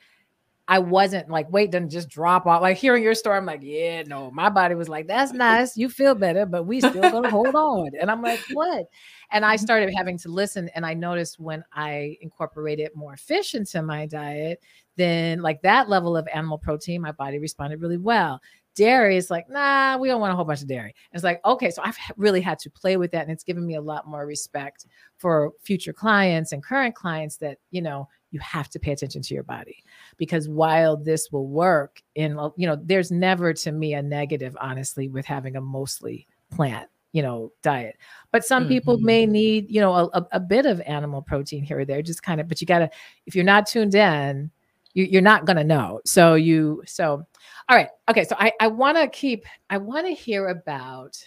[0.66, 2.62] I wasn't like, wait, doesn't just drop off.
[2.62, 5.76] Like hearing your story, I'm like, yeah, no, my body was like, that's nice.
[5.76, 7.90] You feel better, but we still gonna hold on.
[8.00, 8.86] And I'm like, what?
[9.30, 9.62] And I mm-hmm.
[9.62, 10.68] started having to listen.
[10.74, 14.60] And I noticed when I incorporated more fish into my diet,
[14.96, 18.40] then like that level of animal protein, my body responded really well
[18.78, 20.94] dairy is like, nah, we don't want a whole bunch of dairy.
[21.10, 23.22] And it's like, okay, so I've really had to play with that.
[23.22, 27.58] And it's given me a lot more respect for future clients and current clients that,
[27.72, 29.82] you know, you have to pay attention to your body
[30.16, 35.08] because while this will work in, you know, there's never to me a negative, honestly,
[35.08, 37.96] with having a mostly plant you know diet
[38.32, 38.74] but some mm-hmm.
[38.74, 42.22] people may need you know a, a, bit of animal protein here or there just
[42.22, 42.90] kind of but you gotta
[43.26, 44.50] if you're not tuned in
[44.92, 47.26] you, you're not gonna know so you so
[47.68, 47.88] all right.
[48.08, 48.24] Okay.
[48.24, 51.22] So I, I want to keep, I want to hear about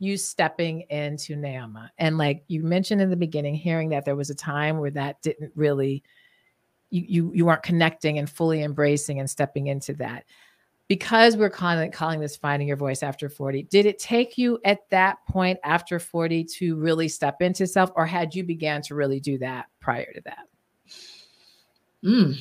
[0.00, 1.90] you stepping into Neema.
[1.98, 5.22] And like you mentioned in the beginning, hearing that there was a time where that
[5.22, 6.02] didn't really,
[6.90, 10.24] you, you, you weren't connecting and fully embracing and stepping into that.
[10.88, 14.88] Because we're calling, calling this finding your voice after 40, did it take you at
[14.88, 19.20] that point after 40 to really step into self, or had you began to really
[19.20, 20.46] do that prior to that?
[22.02, 22.38] Mm.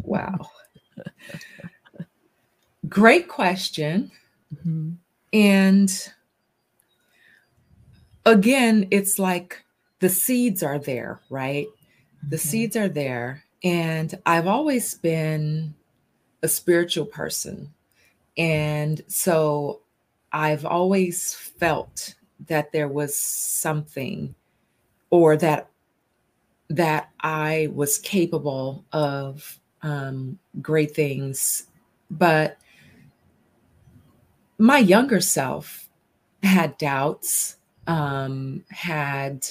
[0.04, 0.48] wow.
[2.92, 4.10] Great question.
[4.54, 4.90] Mm-hmm.
[5.32, 6.12] And
[8.26, 9.64] again, it's like
[10.00, 11.66] the seeds are there, right?
[12.28, 13.44] The seeds are there.
[13.64, 15.74] And I've always been
[16.42, 17.72] a spiritual person.
[18.36, 19.80] And so
[20.30, 22.14] I've always felt
[22.46, 24.34] that there was something
[25.08, 25.68] or that
[26.68, 31.68] that I was capable of um, great things.
[32.10, 32.58] But
[34.58, 35.88] my younger self
[36.42, 39.46] had doubts, um, had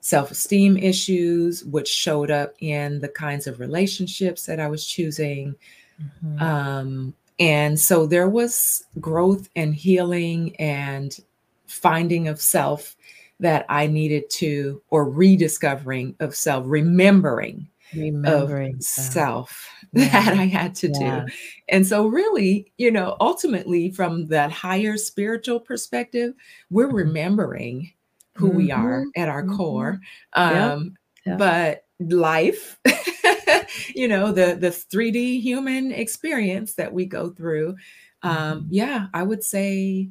[0.00, 5.54] self esteem issues, which showed up in the kinds of relationships that I was choosing.
[6.00, 6.42] Mm-hmm.
[6.42, 11.18] Um, and so there was growth and healing and
[11.66, 12.96] finding of self
[13.40, 20.08] that I needed to, or rediscovering of self, remembering, remembering of self yeah.
[20.08, 21.24] that I had to yeah.
[21.26, 21.32] do.
[21.68, 26.34] And so, really, you know, ultimately, from that higher spiritual perspective,
[26.70, 26.96] we're mm-hmm.
[26.96, 27.92] remembering
[28.34, 28.56] who mm-hmm.
[28.56, 29.56] we are at our mm-hmm.
[29.56, 30.00] core.
[30.34, 30.96] Um.
[31.24, 32.80] But life,
[33.94, 37.76] you know, the the 3D human experience that we go through.
[38.22, 38.66] Um, mm-hmm.
[38.70, 40.10] yeah, I would say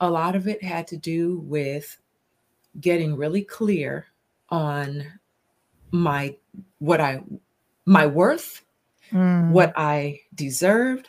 [0.00, 1.98] a lot of it had to do with
[2.80, 4.06] getting really clear
[4.48, 5.04] on
[5.90, 6.36] my
[6.78, 7.22] what I
[7.86, 8.62] my worth,
[9.12, 9.50] mm.
[9.50, 11.08] what I deserved,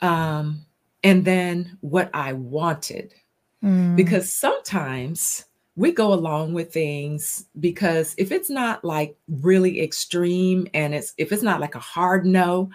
[0.00, 0.64] um,
[1.02, 3.14] and then what I wanted.
[3.62, 3.96] Mm.
[3.96, 5.44] Because sometimes
[5.76, 11.32] we go along with things because if it's not like really extreme and it's if
[11.32, 12.70] it's not like a hard no,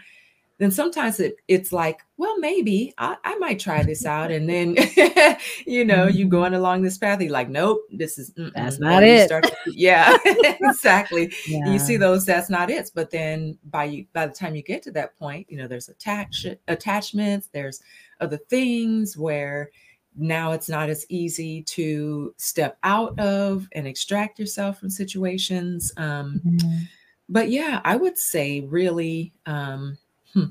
[0.61, 4.29] then sometimes it, it's like, well, maybe I, I might try this out.
[4.29, 4.75] And then,
[5.65, 6.29] you know, you mm-hmm.
[6.29, 9.27] going along this path, you're like, nope, this is that's not it.
[9.29, 11.33] To, yeah, exactly.
[11.47, 11.67] Yeah.
[11.67, 12.91] You see those, that's not it.
[12.93, 15.89] But then by you, by the time you get to that point, you know, there's
[15.89, 17.81] attach attachments, there's
[18.19, 19.71] other things where
[20.15, 25.91] now it's not as easy to step out of and extract yourself from situations.
[25.97, 26.83] Um, mm-hmm.
[27.29, 29.97] But yeah, I would say really, um,
[30.33, 30.45] hmm,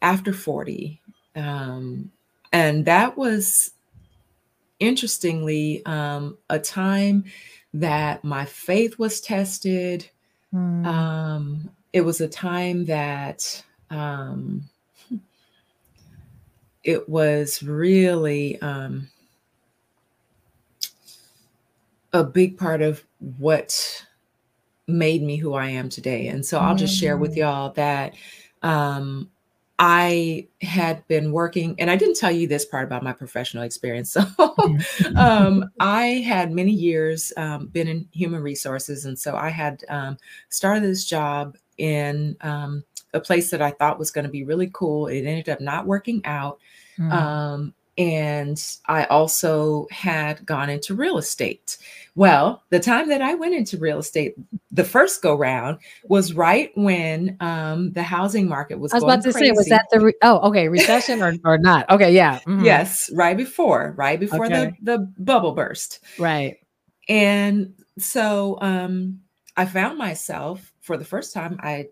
[0.00, 1.00] after 40.
[1.34, 2.12] Um,
[2.52, 3.72] and that was
[4.78, 7.24] interestingly um, a time
[7.72, 10.10] that my faith was tested.
[10.52, 10.86] Mm.
[10.86, 14.68] Um, it was a time that um,
[16.84, 19.08] it was really um,
[22.12, 23.04] a big part of
[23.38, 24.04] what
[24.88, 26.28] made me who I am today.
[26.28, 27.38] And so I'll just share with mm.
[27.38, 28.14] y'all that
[28.62, 29.30] um,
[29.78, 34.16] I had been working, and I didn't tell you this part about my professional experience.
[34.36, 34.56] So,
[35.16, 40.18] um, I had many years um, been in human resources, and so I had um,
[40.50, 44.70] started this job in um, a place that I thought was going to be really
[44.72, 45.08] cool.
[45.08, 46.60] It ended up not working out.
[46.98, 51.76] Mm and I also had gone into real estate.
[52.14, 54.34] Well, the time that I went into real estate,
[54.70, 58.92] the first go round was right when um, the housing market was.
[58.92, 59.46] I was about to crazy.
[59.46, 61.88] say, was that the re- oh okay recession or or not?
[61.90, 62.64] Okay, yeah, mm-hmm.
[62.64, 64.74] yes, right before, right before okay.
[64.82, 66.58] the the bubble burst, right.
[67.08, 69.20] And so um,
[69.56, 71.58] I found myself for the first time.
[71.62, 71.88] I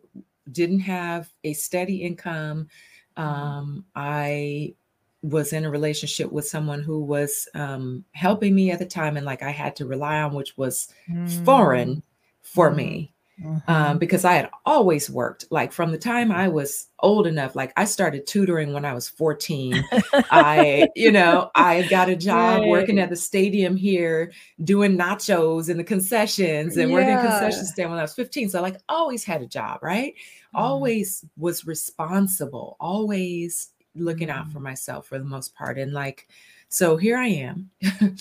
[0.51, 2.69] didn't have a steady income.
[3.17, 3.23] Mm-hmm.
[3.23, 4.75] Um, I
[5.23, 9.27] was in a relationship with someone who was um, helping me at the time and
[9.27, 11.45] like I had to rely on, which was mm.
[11.45, 12.03] foreign
[12.43, 12.77] for mm.
[12.77, 13.13] me.
[13.43, 13.71] Mm-hmm.
[13.71, 17.73] Um, because I had always worked like from the time I was old enough, like
[17.75, 19.83] I started tutoring when I was 14.
[20.13, 22.69] I, you know, I got a job right.
[22.69, 24.31] working at the stadium here
[24.63, 26.95] doing nachos in the concessions and yeah.
[26.95, 28.51] working concession stand when I was 15.
[28.51, 30.13] So like always had a job, right?
[30.55, 30.61] Mm.
[30.61, 35.79] Always was responsible, always looking out for myself for the most part.
[35.79, 36.29] And like,
[36.69, 37.71] so here I am.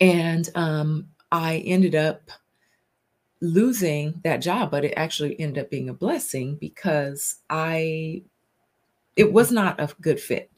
[0.00, 2.30] and um, I ended up
[3.40, 8.22] losing that job, but it actually ended up being a blessing because I,
[9.16, 10.50] it was not a good fit.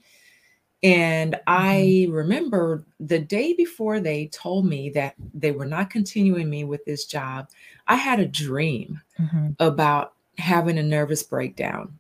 [0.83, 2.13] And I mm-hmm.
[2.13, 7.05] remember the day before they told me that they were not continuing me with this
[7.05, 7.49] job,
[7.87, 9.51] I had a dream mm-hmm.
[9.61, 11.99] about having a nervous breakdown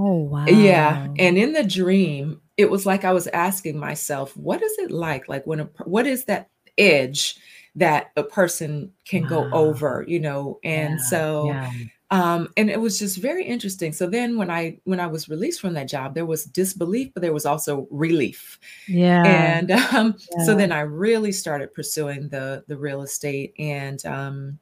[0.00, 0.46] Oh, wow.
[0.46, 1.08] Yeah.
[1.18, 5.28] And in the dream, it was like I was asking myself, what is it like?
[5.28, 7.36] Like when a, what is that edge
[7.74, 9.28] that a person can wow.
[9.28, 10.60] go over, you know?
[10.62, 11.04] And yeah.
[11.04, 11.72] so, yeah.
[12.12, 13.92] um, and it was just very interesting.
[13.92, 17.20] So then when I, when I was released from that job, there was disbelief, but
[17.20, 18.60] there was also relief.
[18.86, 19.24] Yeah.
[19.24, 20.44] And, um, yeah.
[20.44, 24.60] so then I really started pursuing the, the real estate and, um,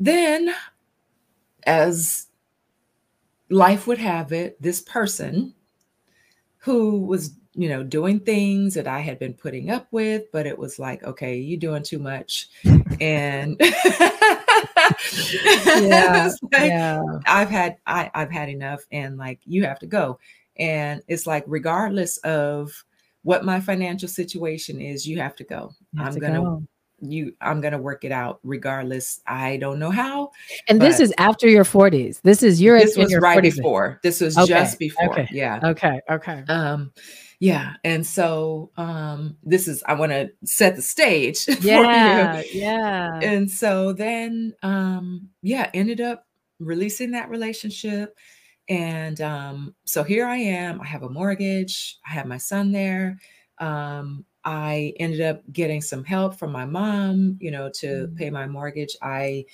[0.00, 0.52] then
[1.64, 2.26] as
[3.52, 5.54] life would have it, this person
[6.58, 10.58] who was, you know, doing things that I had been putting up with, but it
[10.58, 12.48] was like, okay, you're doing too much.
[13.00, 13.56] And
[15.80, 17.02] yeah, like, yeah.
[17.26, 20.18] I've had I, I've had enough and like you have to go.
[20.56, 22.84] And it's like regardless of
[23.22, 25.72] what my financial situation is, you have to go.
[25.96, 26.64] Have I'm to gonna go
[27.02, 30.30] you i'm going to work it out regardless i don't know how
[30.68, 33.56] and this is after your 40s this is your this was right 40s.
[33.56, 34.46] before this was okay.
[34.46, 35.28] just before okay.
[35.30, 36.92] yeah okay okay um
[37.42, 37.72] yeah.
[37.82, 42.60] And so um, this is, I want to set the stage yeah, for you.
[42.60, 43.18] Yeah.
[43.20, 46.24] And so then, um, yeah, ended up
[46.60, 48.16] releasing that relationship.
[48.68, 50.80] And um, so here I am.
[50.80, 51.98] I have a mortgage.
[52.08, 53.18] I have my son there.
[53.58, 58.16] Um, I ended up getting some help from my mom, you know, to mm-hmm.
[58.16, 58.96] pay my mortgage.
[59.02, 59.46] I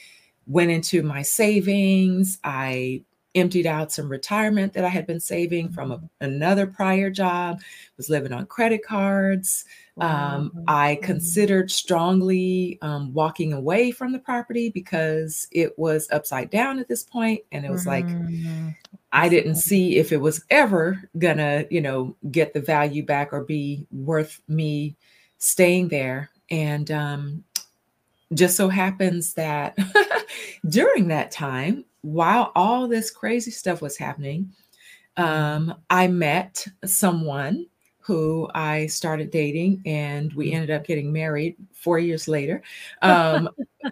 [0.47, 2.39] went into my savings.
[2.43, 3.03] I
[3.35, 7.61] emptied out some retirement that I had been saving from a, another prior job,
[7.97, 9.65] was living on credit cards.
[10.01, 16.79] Um, I considered strongly um, walking away from the property because it was upside down
[16.79, 18.71] at this point, and it was like mm-hmm.
[19.13, 23.43] I didn't see if it was ever gonna, you know, get the value back or
[23.45, 24.97] be worth me
[25.39, 26.31] staying there.
[26.51, 27.45] And um,
[28.35, 29.77] just so happens that
[30.69, 34.53] during that time, while all this crazy stuff was happening,
[35.17, 37.67] um, I met someone
[38.09, 42.63] who I started dating, and we ended up getting married four years later.
[43.03, 43.51] Um,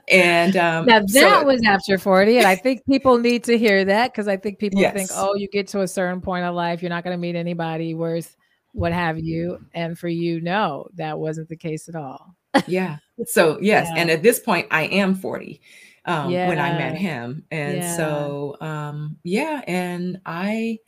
[0.08, 2.38] and um, now that so, was after 40.
[2.38, 4.94] And I think people need to hear that because I think people yes.
[4.94, 7.36] think, oh, you get to a certain point of life, you're not going to meet
[7.36, 8.36] anybody worth
[8.72, 9.64] what have you.
[9.74, 12.34] And for you, no, that wasn't the case at all.
[12.66, 12.96] yeah.
[13.26, 13.88] So, yes.
[13.94, 14.00] Yeah.
[14.00, 15.60] And at this point, I am 40
[16.06, 16.48] um, yeah.
[16.48, 17.44] when I met him.
[17.50, 17.96] And yeah.
[17.96, 20.78] so, um, yeah, and I,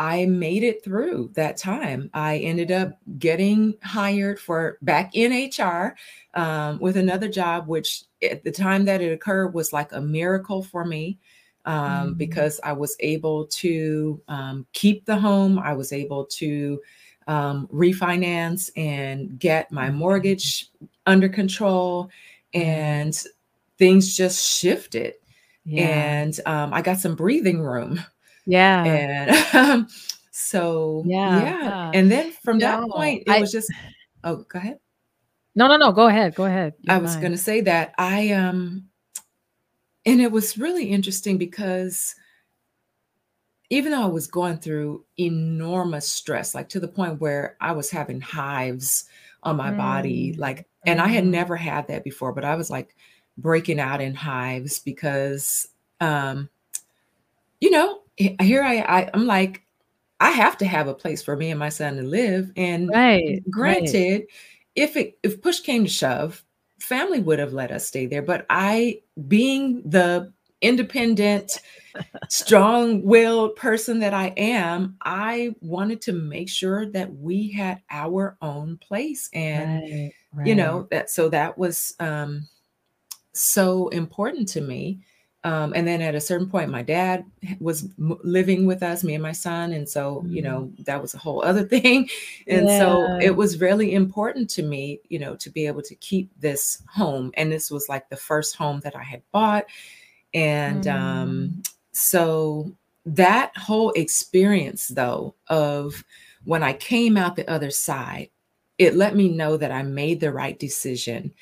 [0.00, 2.08] I made it through that time.
[2.14, 5.94] I ended up getting hired for back in HR
[6.32, 10.62] um, with another job, which at the time that it occurred was like a miracle
[10.62, 11.18] for me
[11.66, 12.12] um, mm-hmm.
[12.14, 15.58] because I was able to um, keep the home.
[15.58, 16.80] I was able to
[17.26, 19.98] um, refinance and get my mm-hmm.
[19.98, 20.70] mortgage
[21.04, 22.04] under control.
[22.54, 22.68] Mm-hmm.
[22.68, 23.24] And
[23.76, 25.12] things just shifted.
[25.66, 25.82] Yeah.
[25.84, 28.00] And um, I got some breathing room.
[28.46, 28.84] Yeah.
[28.84, 29.88] And um,
[30.30, 31.42] so, yeah.
[31.42, 31.90] yeah.
[31.94, 33.72] And then from no, that point, it I, was just,
[34.24, 34.78] oh, go ahead.
[35.54, 35.92] No, no, no.
[35.92, 36.34] Go ahead.
[36.34, 36.74] Go ahead.
[36.80, 38.88] You're I was going to say that I, um,
[40.06, 42.14] and it was really interesting because
[43.68, 47.90] even though I was going through enormous stress, like to the point where I was
[47.90, 49.04] having hives
[49.42, 49.76] on my mm.
[49.76, 51.32] body, like, and I had mm-hmm.
[51.32, 52.94] never had that before, but I was like
[53.40, 55.68] breaking out in hives because
[56.00, 56.48] um
[57.60, 58.00] you know
[58.40, 59.62] here I, I i'm like
[60.18, 63.42] i have to have a place for me and my son to live and right,
[63.50, 64.26] granted right.
[64.74, 66.44] if it if push came to shove
[66.78, 71.58] family would have let us stay there but i being the independent
[72.28, 78.76] strong-willed person that i am i wanted to make sure that we had our own
[78.76, 82.46] place and right, you know that so that was um
[83.32, 85.00] so important to me.
[85.42, 87.24] Um, and then at a certain point, my dad
[87.60, 89.72] was m- living with us, me and my son.
[89.72, 90.34] And so, mm-hmm.
[90.34, 92.08] you know, that was a whole other thing.
[92.46, 92.78] And yeah.
[92.78, 96.82] so it was really important to me, you know, to be able to keep this
[96.92, 97.32] home.
[97.34, 99.64] And this was like the first home that I had bought.
[100.34, 101.06] And mm-hmm.
[101.06, 101.62] um,
[101.92, 102.72] so
[103.06, 106.04] that whole experience, though, of
[106.44, 108.28] when I came out the other side,
[108.76, 111.32] it let me know that I made the right decision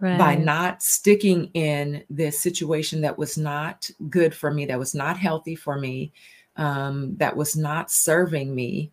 [0.00, 0.18] right.
[0.18, 5.16] by not sticking in this situation that was not good for me, that was not
[5.16, 6.12] healthy for me,
[6.56, 8.90] um, that was not serving me,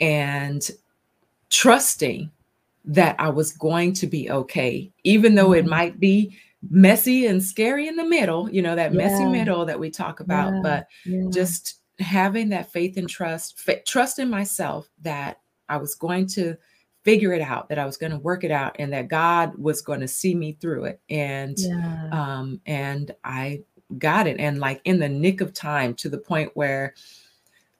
[0.00, 0.70] and
[1.50, 2.30] trusting
[2.84, 5.66] that I was going to be okay, even though mm-hmm.
[5.66, 6.36] it might be
[6.68, 8.98] messy and scary in the middle, you know, that yeah.
[8.98, 10.60] messy middle that we talk about, yeah.
[10.62, 11.22] but yeah.
[11.30, 16.56] just having that faith and trust, fa- trust in myself that I was going to
[17.04, 19.80] figure it out that i was going to work it out and that god was
[19.80, 22.08] going to see me through it and yeah.
[22.12, 23.60] um and i
[23.98, 26.94] got it and like in the nick of time to the point where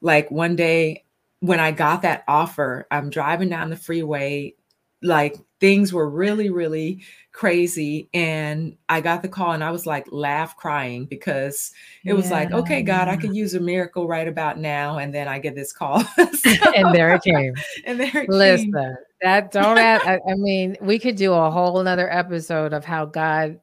[0.00, 1.04] like one day
[1.40, 4.54] when i got that offer i'm driving down the freeway
[5.02, 10.06] like things were really really crazy and i got the call and i was like
[10.10, 11.72] laugh crying because
[12.04, 12.36] it was yeah.
[12.36, 15.54] like okay god i could use a miracle right about now and then i get
[15.54, 18.94] this call so, and there it came and there it listen came.
[19.22, 23.06] that don't add, I, I mean we could do a whole another episode of how
[23.06, 23.60] god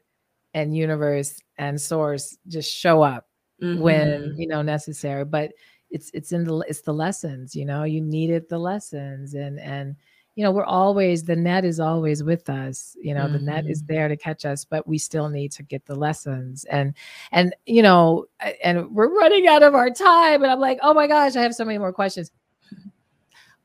[0.53, 3.27] and universe and source just show up
[3.61, 3.81] mm-hmm.
[3.81, 5.51] when you know necessary but
[5.89, 9.95] it's it's in the it's the lessons you know you needed the lessons and and
[10.37, 12.95] you know, we're always, the net is always with us.
[13.01, 13.33] You know, mm-hmm.
[13.33, 13.91] the net is mm-hmm.
[13.91, 16.63] there to catch us, but we still need to get the lessons.
[16.65, 16.93] And,
[17.31, 18.27] and, you know,
[18.63, 20.43] and we're running out of our time.
[20.43, 22.31] And I'm like, oh my gosh, I have so many more questions.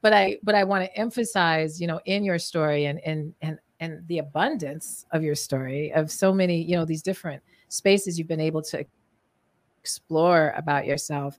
[0.00, 3.58] But I, but I want to emphasize, you know, in your story and, and, and,
[3.80, 8.28] and the abundance of your story of so many, you know, these different spaces you've
[8.28, 8.82] been able to
[9.82, 11.38] explore about yourself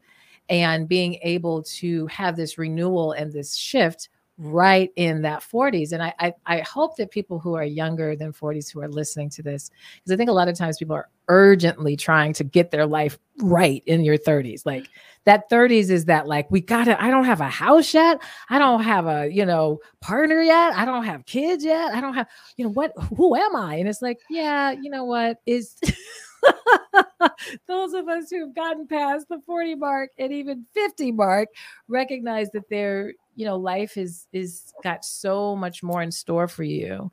[0.50, 4.10] and being able to have this renewal and this shift
[4.44, 5.94] right in that 40s.
[5.94, 9.30] And I, I, I hope that people who are younger than 40s who are listening
[9.32, 12.70] to this, because I think a lot of times people are urgently trying to get
[12.70, 14.66] their life right in your 30s.
[14.66, 14.88] Like
[15.24, 18.22] that 30s is that like we gotta, I don't have a house yet.
[18.50, 20.74] I don't have a, you know, partner yet.
[20.76, 21.94] I don't have kids yet.
[21.94, 22.28] I don't have,
[22.58, 23.76] you know, what who am I?
[23.76, 25.80] And it's like, yeah, you know what is
[27.68, 31.50] those of us who've gotten past the 40 mark and even 50 mark
[31.88, 36.64] recognize that their you know life is is got so much more in store for
[36.64, 37.12] you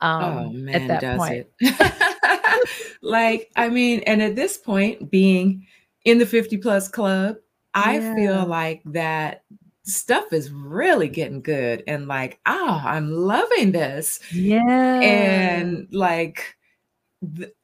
[0.00, 1.46] um oh, man, at that point.
[3.02, 5.66] like i mean and at this point being
[6.04, 7.36] in the 50 plus club
[7.74, 8.14] i yeah.
[8.14, 9.44] feel like that
[9.84, 14.20] stuff is really getting good and like oh i'm loving this.
[14.32, 15.00] Yeah.
[15.00, 16.56] And like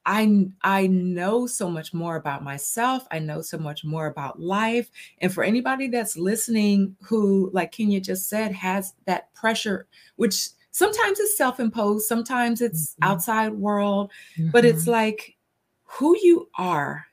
[0.07, 3.07] I I know so much more about myself.
[3.11, 4.91] I know so much more about life.
[5.19, 9.87] And for anybody that's listening who, like Kenya just said, has that pressure,
[10.17, 13.11] which sometimes it's self-imposed, sometimes it's mm-hmm.
[13.11, 14.51] outside world, mm-hmm.
[14.51, 14.93] but it's mm-hmm.
[14.93, 15.37] like
[15.85, 17.07] who you are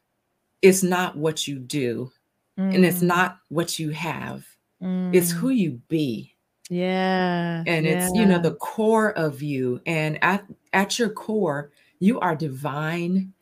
[0.61, 2.11] is not what you do.
[2.59, 2.75] Mm.
[2.75, 3.07] And it's mm.
[3.07, 4.45] not what you have.
[4.81, 5.13] Mm.
[5.13, 6.35] It's who you be.
[6.69, 7.63] Yeah.
[7.67, 7.91] And yeah.
[7.91, 9.81] it's, you know, the core of you.
[9.85, 11.71] And at, at your core,
[12.05, 13.33] you are divine.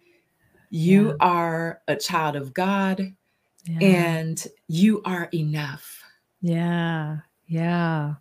[0.70, 1.16] You yeah.
[1.20, 3.14] are a child of God
[3.66, 3.80] yeah.
[3.80, 6.02] and you are enough.
[6.42, 7.18] Yeah.
[7.46, 8.16] Yeah.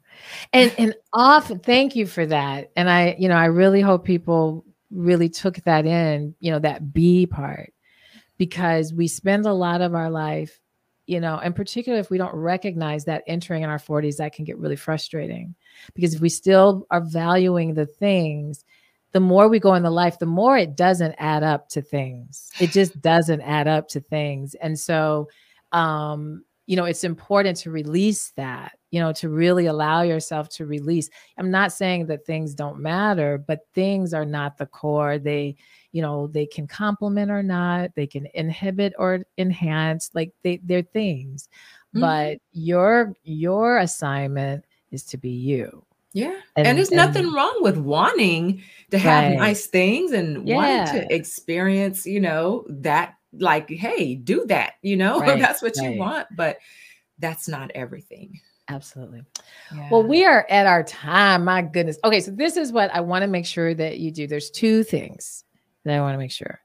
[0.52, 2.72] And and often thank you for that.
[2.76, 6.92] And I, you know, I really hope people really took that in, you know, that
[6.92, 7.72] B part
[8.36, 10.60] because we spend a lot of our life,
[11.06, 14.44] you know, and particularly if we don't recognize that entering in our 40s, that can
[14.44, 15.54] get really frustrating.
[15.94, 18.64] Because if we still are valuing the things
[19.12, 22.50] the more we go in the life, the more it doesn't add up to things.
[22.60, 24.54] It just doesn't add up to things.
[24.54, 25.28] And so,
[25.72, 30.66] um, you know, it's important to release that, you know, to really allow yourself to
[30.66, 31.10] release.
[31.36, 35.18] I'm not saying that things don't matter, but things are not the core.
[35.18, 35.56] They,
[35.90, 40.82] you know, they can complement or not, they can inhibit or enhance, like they, they're
[40.82, 41.48] things.
[41.94, 42.00] Mm-hmm.
[42.00, 46.38] But your your assignment is to be you yeah.
[46.56, 49.38] And, and there's and, nothing wrong with wanting to have right.
[49.38, 50.56] nice things and yeah.
[50.56, 55.38] wanting to experience, you know, that like, hey, do that, you know, right.
[55.38, 55.92] that's what right.
[55.92, 56.58] you want, but
[57.18, 58.40] that's not everything.
[58.68, 59.22] Absolutely.
[59.74, 59.88] Yeah.
[59.90, 61.44] Well, we are at our time.
[61.44, 61.98] My goodness.
[62.04, 64.26] Okay, so this is what I want to make sure that you do.
[64.26, 65.44] There's two things
[65.84, 66.60] that I want to make sure.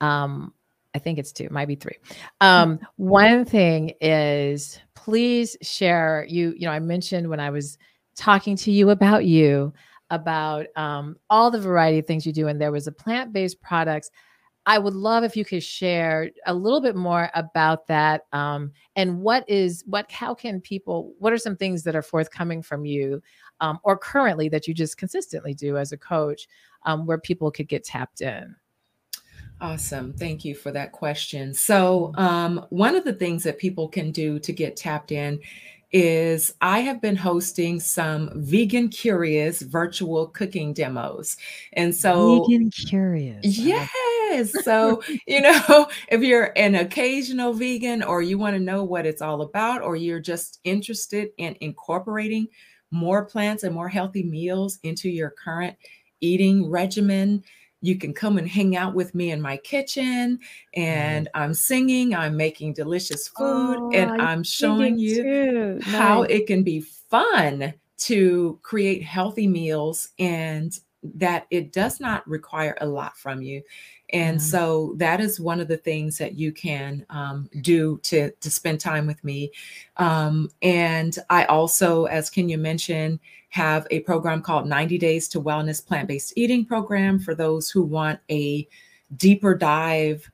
[0.00, 0.52] Um,
[0.94, 1.96] I think it's two, might be three.
[2.40, 7.78] Um, one thing is please share you, you know, I mentioned when I was
[8.18, 9.72] talking to you about you,
[10.10, 12.48] about um, all the variety of things you do.
[12.48, 14.10] And there was a plant based products.
[14.66, 19.20] I would love if you could share a little bit more about that um, and
[19.20, 23.22] what is what how can people what are some things that are forthcoming from you
[23.60, 26.46] um, or currently that you just consistently do as a coach
[26.84, 28.54] um, where people could get tapped in
[29.60, 30.12] Awesome.
[30.12, 31.52] Thank you for that question.
[31.52, 35.40] So, um, one of the things that people can do to get tapped in
[35.90, 41.36] is I have been hosting some vegan curious virtual cooking demos.
[41.72, 43.58] And so vegan curious.
[43.58, 44.52] Yes.
[44.64, 49.22] so, you know, if you're an occasional vegan or you want to know what it's
[49.22, 52.48] all about or you're just interested in incorporating
[52.90, 55.76] more plants and more healthy meals into your current
[56.20, 57.42] eating regimen,
[57.80, 60.38] you can come and hang out with me in my kitchen
[60.74, 66.30] and I'm singing, I'm making delicious food, oh, and I'm showing you how nice.
[66.30, 72.86] it can be fun to create healthy meals and that it does not require a
[72.86, 73.62] lot from you.
[74.12, 78.50] And so that is one of the things that you can um, do to, to
[78.50, 79.52] spend time with me.
[79.98, 83.20] Um, and I also, as Kenya mentioned,
[83.50, 87.82] have a program called 90 Days to Wellness Plant Based Eating Program for those who
[87.82, 88.68] want a
[89.16, 90.30] deeper dive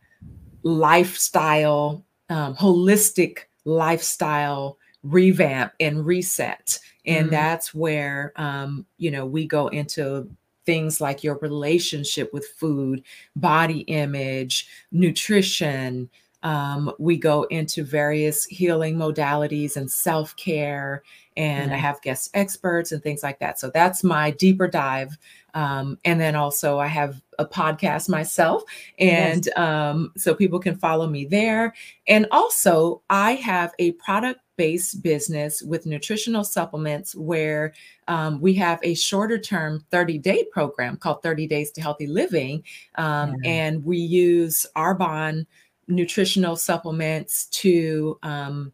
[0.62, 6.78] lifestyle, um, holistic lifestyle revamp and reset.
[7.06, 7.34] And mm-hmm.
[7.34, 10.28] that's where, um, you know, we go into
[10.66, 13.02] things like your relationship with food,
[13.36, 16.08] body image, nutrition.
[16.44, 21.02] Um, we go into various healing modalities and self care
[21.36, 23.58] and I have guest experts and things like that.
[23.58, 25.18] So that's my deeper dive.
[25.54, 28.62] Um, and then also I have a podcast myself,
[28.98, 29.58] and yes.
[29.58, 31.74] um, so people can follow me there.
[32.06, 37.72] And also I have a product based business with nutritional supplements where
[38.06, 42.62] um, we have a shorter term 30 day program called 30 Days to Healthy Living.
[42.94, 43.50] Um, yeah.
[43.50, 45.46] And we use Arbonne
[45.88, 48.72] nutritional supplements to um,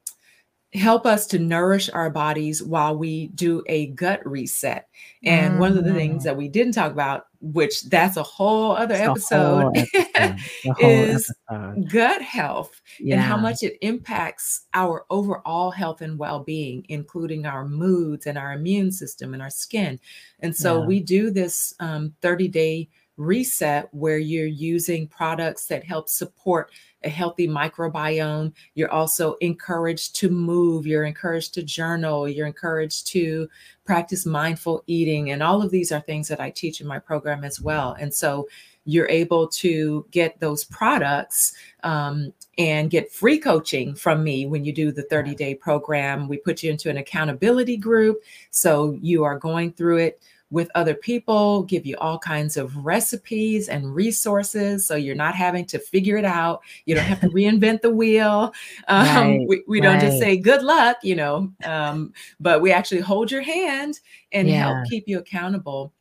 [0.72, 4.88] help us to nourish our bodies while we do a gut reset.
[5.24, 5.58] And mm.
[5.58, 6.24] one of the things mm.
[6.26, 10.36] that we didn't talk about, which that's a whole other episode, whole episode.
[10.80, 11.90] Is episode.
[11.90, 13.14] gut health yeah.
[13.14, 18.38] and how much it impacts our overall health and well being, including our moods and
[18.38, 19.98] our immune system and our skin.
[20.38, 20.86] And so yeah.
[20.86, 22.88] we do this um, 30 day
[23.20, 26.70] reset where you're using products that help support
[27.04, 28.52] a healthy microbiome.
[28.74, 33.48] You're also encouraged to move, you're encouraged to journal, you're encouraged to
[33.84, 35.30] practice mindful eating.
[35.30, 37.94] And all of these are things that I teach in my program as well.
[38.00, 38.48] And so
[38.86, 44.72] you're able to get those products um, and get free coaching from me when you
[44.72, 46.26] do the 30 day program.
[46.26, 48.22] We put you into an accountability group.
[48.50, 53.68] So you are going through it with other people, give you all kinds of recipes
[53.68, 54.84] and resources.
[54.84, 56.62] So you're not having to figure it out.
[56.86, 58.52] You don't have to reinvent the wheel.
[58.88, 63.00] Um, right, we, we don't just say good luck, you know, um, but we actually
[63.00, 64.00] hold your hand
[64.32, 64.74] and yeah.
[64.74, 65.92] help keep you accountable.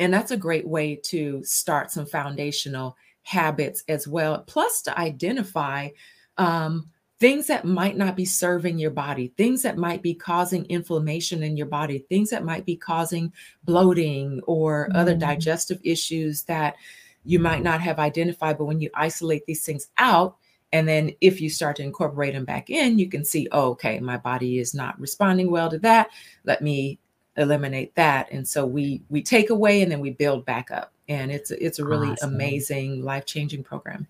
[0.00, 4.42] And that's a great way to start some foundational habits as well.
[4.46, 5.88] Plus, to identify
[6.36, 6.88] um,
[7.20, 11.56] things that might not be serving your body, things that might be causing inflammation in
[11.56, 13.32] your body, things that might be causing
[13.64, 14.96] bloating or mm.
[14.96, 16.76] other digestive issues that
[17.24, 18.56] you might not have identified.
[18.56, 20.36] But when you isolate these things out,
[20.72, 23.98] and then if you start to incorporate them back in, you can see, oh, okay,
[24.00, 26.10] my body is not responding well to that.
[26.44, 26.98] Let me
[27.36, 28.30] eliminate that.
[28.30, 30.92] And so we we take away and then we build back up.
[31.08, 32.34] And it's it's a really awesome.
[32.34, 34.06] amazing, life-changing program.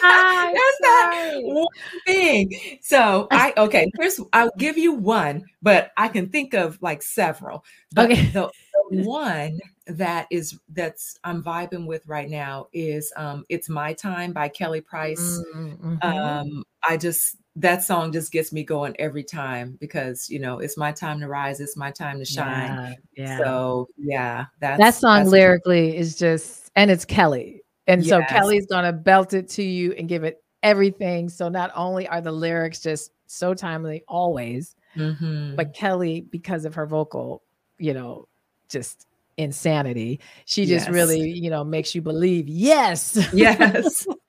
[0.03, 1.66] That's not one
[2.07, 2.53] thing.
[2.82, 7.64] So I okay, First, I'll give you one, but I can think of like several.
[7.92, 8.26] But okay.
[8.26, 8.51] the,
[8.90, 14.32] the one that is that's I'm vibing with right now is um It's My Time
[14.32, 15.40] by Kelly Price.
[15.55, 15.96] Mm-hmm.
[16.03, 20.76] Um I just that song just gets me going every time because you know it's
[20.76, 22.96] my time to rise, it's my time to shine.
[23.16, 23.24] Yeah.
[23.24, 23.38] yeah.
[23.38, 27.62] So yeah, that song lyrically is just and it's Kelly.
[27.91, 28.09] And yes.
[28.09, 31.28] so Kelly's gonna belt it to you and give it everything.
[31.28, 35.57] So not only are the lyrics just so timely always, mm-hmm.
[35.57, 37.43] but Kelly, because of her vocal,
[37.78, 38.28] you know,
[38.68, 40.20] just insanity.
[40.45, 40.95] She just yes.
[40.95, 43.18] really, you know, makes you believe, yes.
[43.32, 44.07] Yes.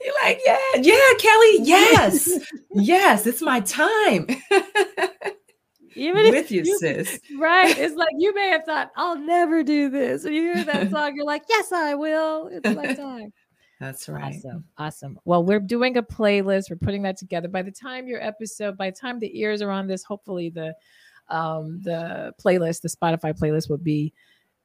[0.00, 2.38] You're like, yeah, yeah, Kelly, yes,
[2.74, 4.26] yes, it's my time.
[5.96, 7.20] Even with you, you, sis.
[7.38, 7.76] Right.
[7.76, 10.24] It's like you may have thought, I'll never do this.
[10.24, 12.48] And you hear that song, you're like, yes, I will.
[12.48, 13.32] It's my time.
[13.80, 14.34] That's right.
[14.36, 14.64] Awesome.
[14.78, 15.18] Awesome.
[15.24, 16.70] Well, we're doing a playlist.
[16.70, 17.48] We're putting that together.
[17.48, 20.74] By the time your episode, by the time the ears are on this, hopefully the
[21.28, 24.12] um, the playlist, the Spotify playlist will be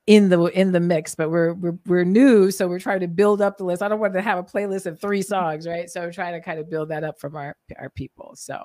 [0.10, 3.44] in the in the mix but we're, we're we're new so we're trying to build
[3.44, 3.84] up the list.
[3.84, 5.88] I don't want to have a playlist of three songs right?
[5.88, 8.34] So we're trying to kind of build that up from our our people.
[8.36, 8.64] So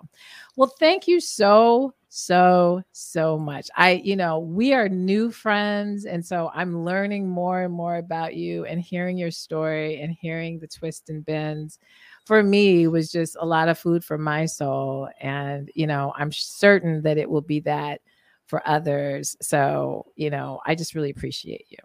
[0.57, 3.69] well thank you so so so much.
[3.77, 8.35] I you know we are new friends and so i'm learning more and more about
[8.35, 11.79] you and hearing your story and hearing the twists and bends.
[12.25, 15.11] For me was just a lot of food for my soul.
[15.21, 18.01] And, you know, I'm certain that it will be that
[18.47, 19.37] for others.
[19.41, 21.79] So, you know, I just really appreciate you.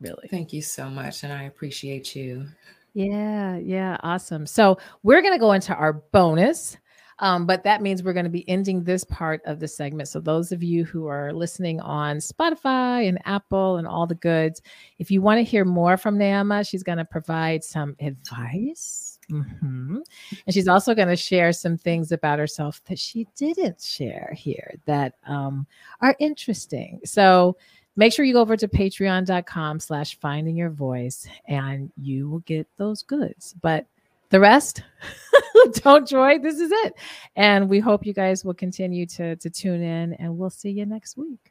[0.00, 0.28] Really.
[0.28, 1.24] Thank you so much.
[1.24, 2.46] And I appreciate you.
[2.94, 4.46] Yeah, yeah, awesome.
[4.46, 6.76] So we're going to go into our bonus.
[7.20, 10.08] Um, but that means we're going to be ending this part of the segment.
[10.08, 14.62] So, those of you who are listening on Spotify and Apple and all the goods,
[14.98, 19.09] if you want to hear more from Neema, she's going to provide some advice.
[19.30, 19.98] Mm-hmm.
[20.46, 24.74] And she's also going to share some things about herself that she didn't share here
[24.86, 25.66] that um,
[26.00, 27.00] are interesting.
[27.04, 27.56] So,
[27.96, 32.66] make sure you go over to patreon.com slash finding your voice and you will get
[32.76, 33.54] those goods.
[33.60, 33.86] But
[34.30, 34.82] the rest
[35.74, 36.94] don't joy this is it
[37.36, 40.86] and we hope you guys will continue to, to tune in and we'll see you
[40.86, 41.49] next week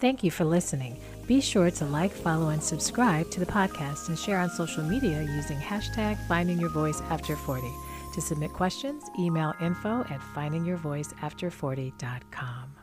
[0.00, 0.98] thank you for listening.
[1.26, 5.22] Be sure to like follow and subscribe to the podcast and share on social media
[5.22, 7.70] using hashtag finding your voice after 40
[8.14, 12.79] to submit questions email info at findingyourvoiceafter40.com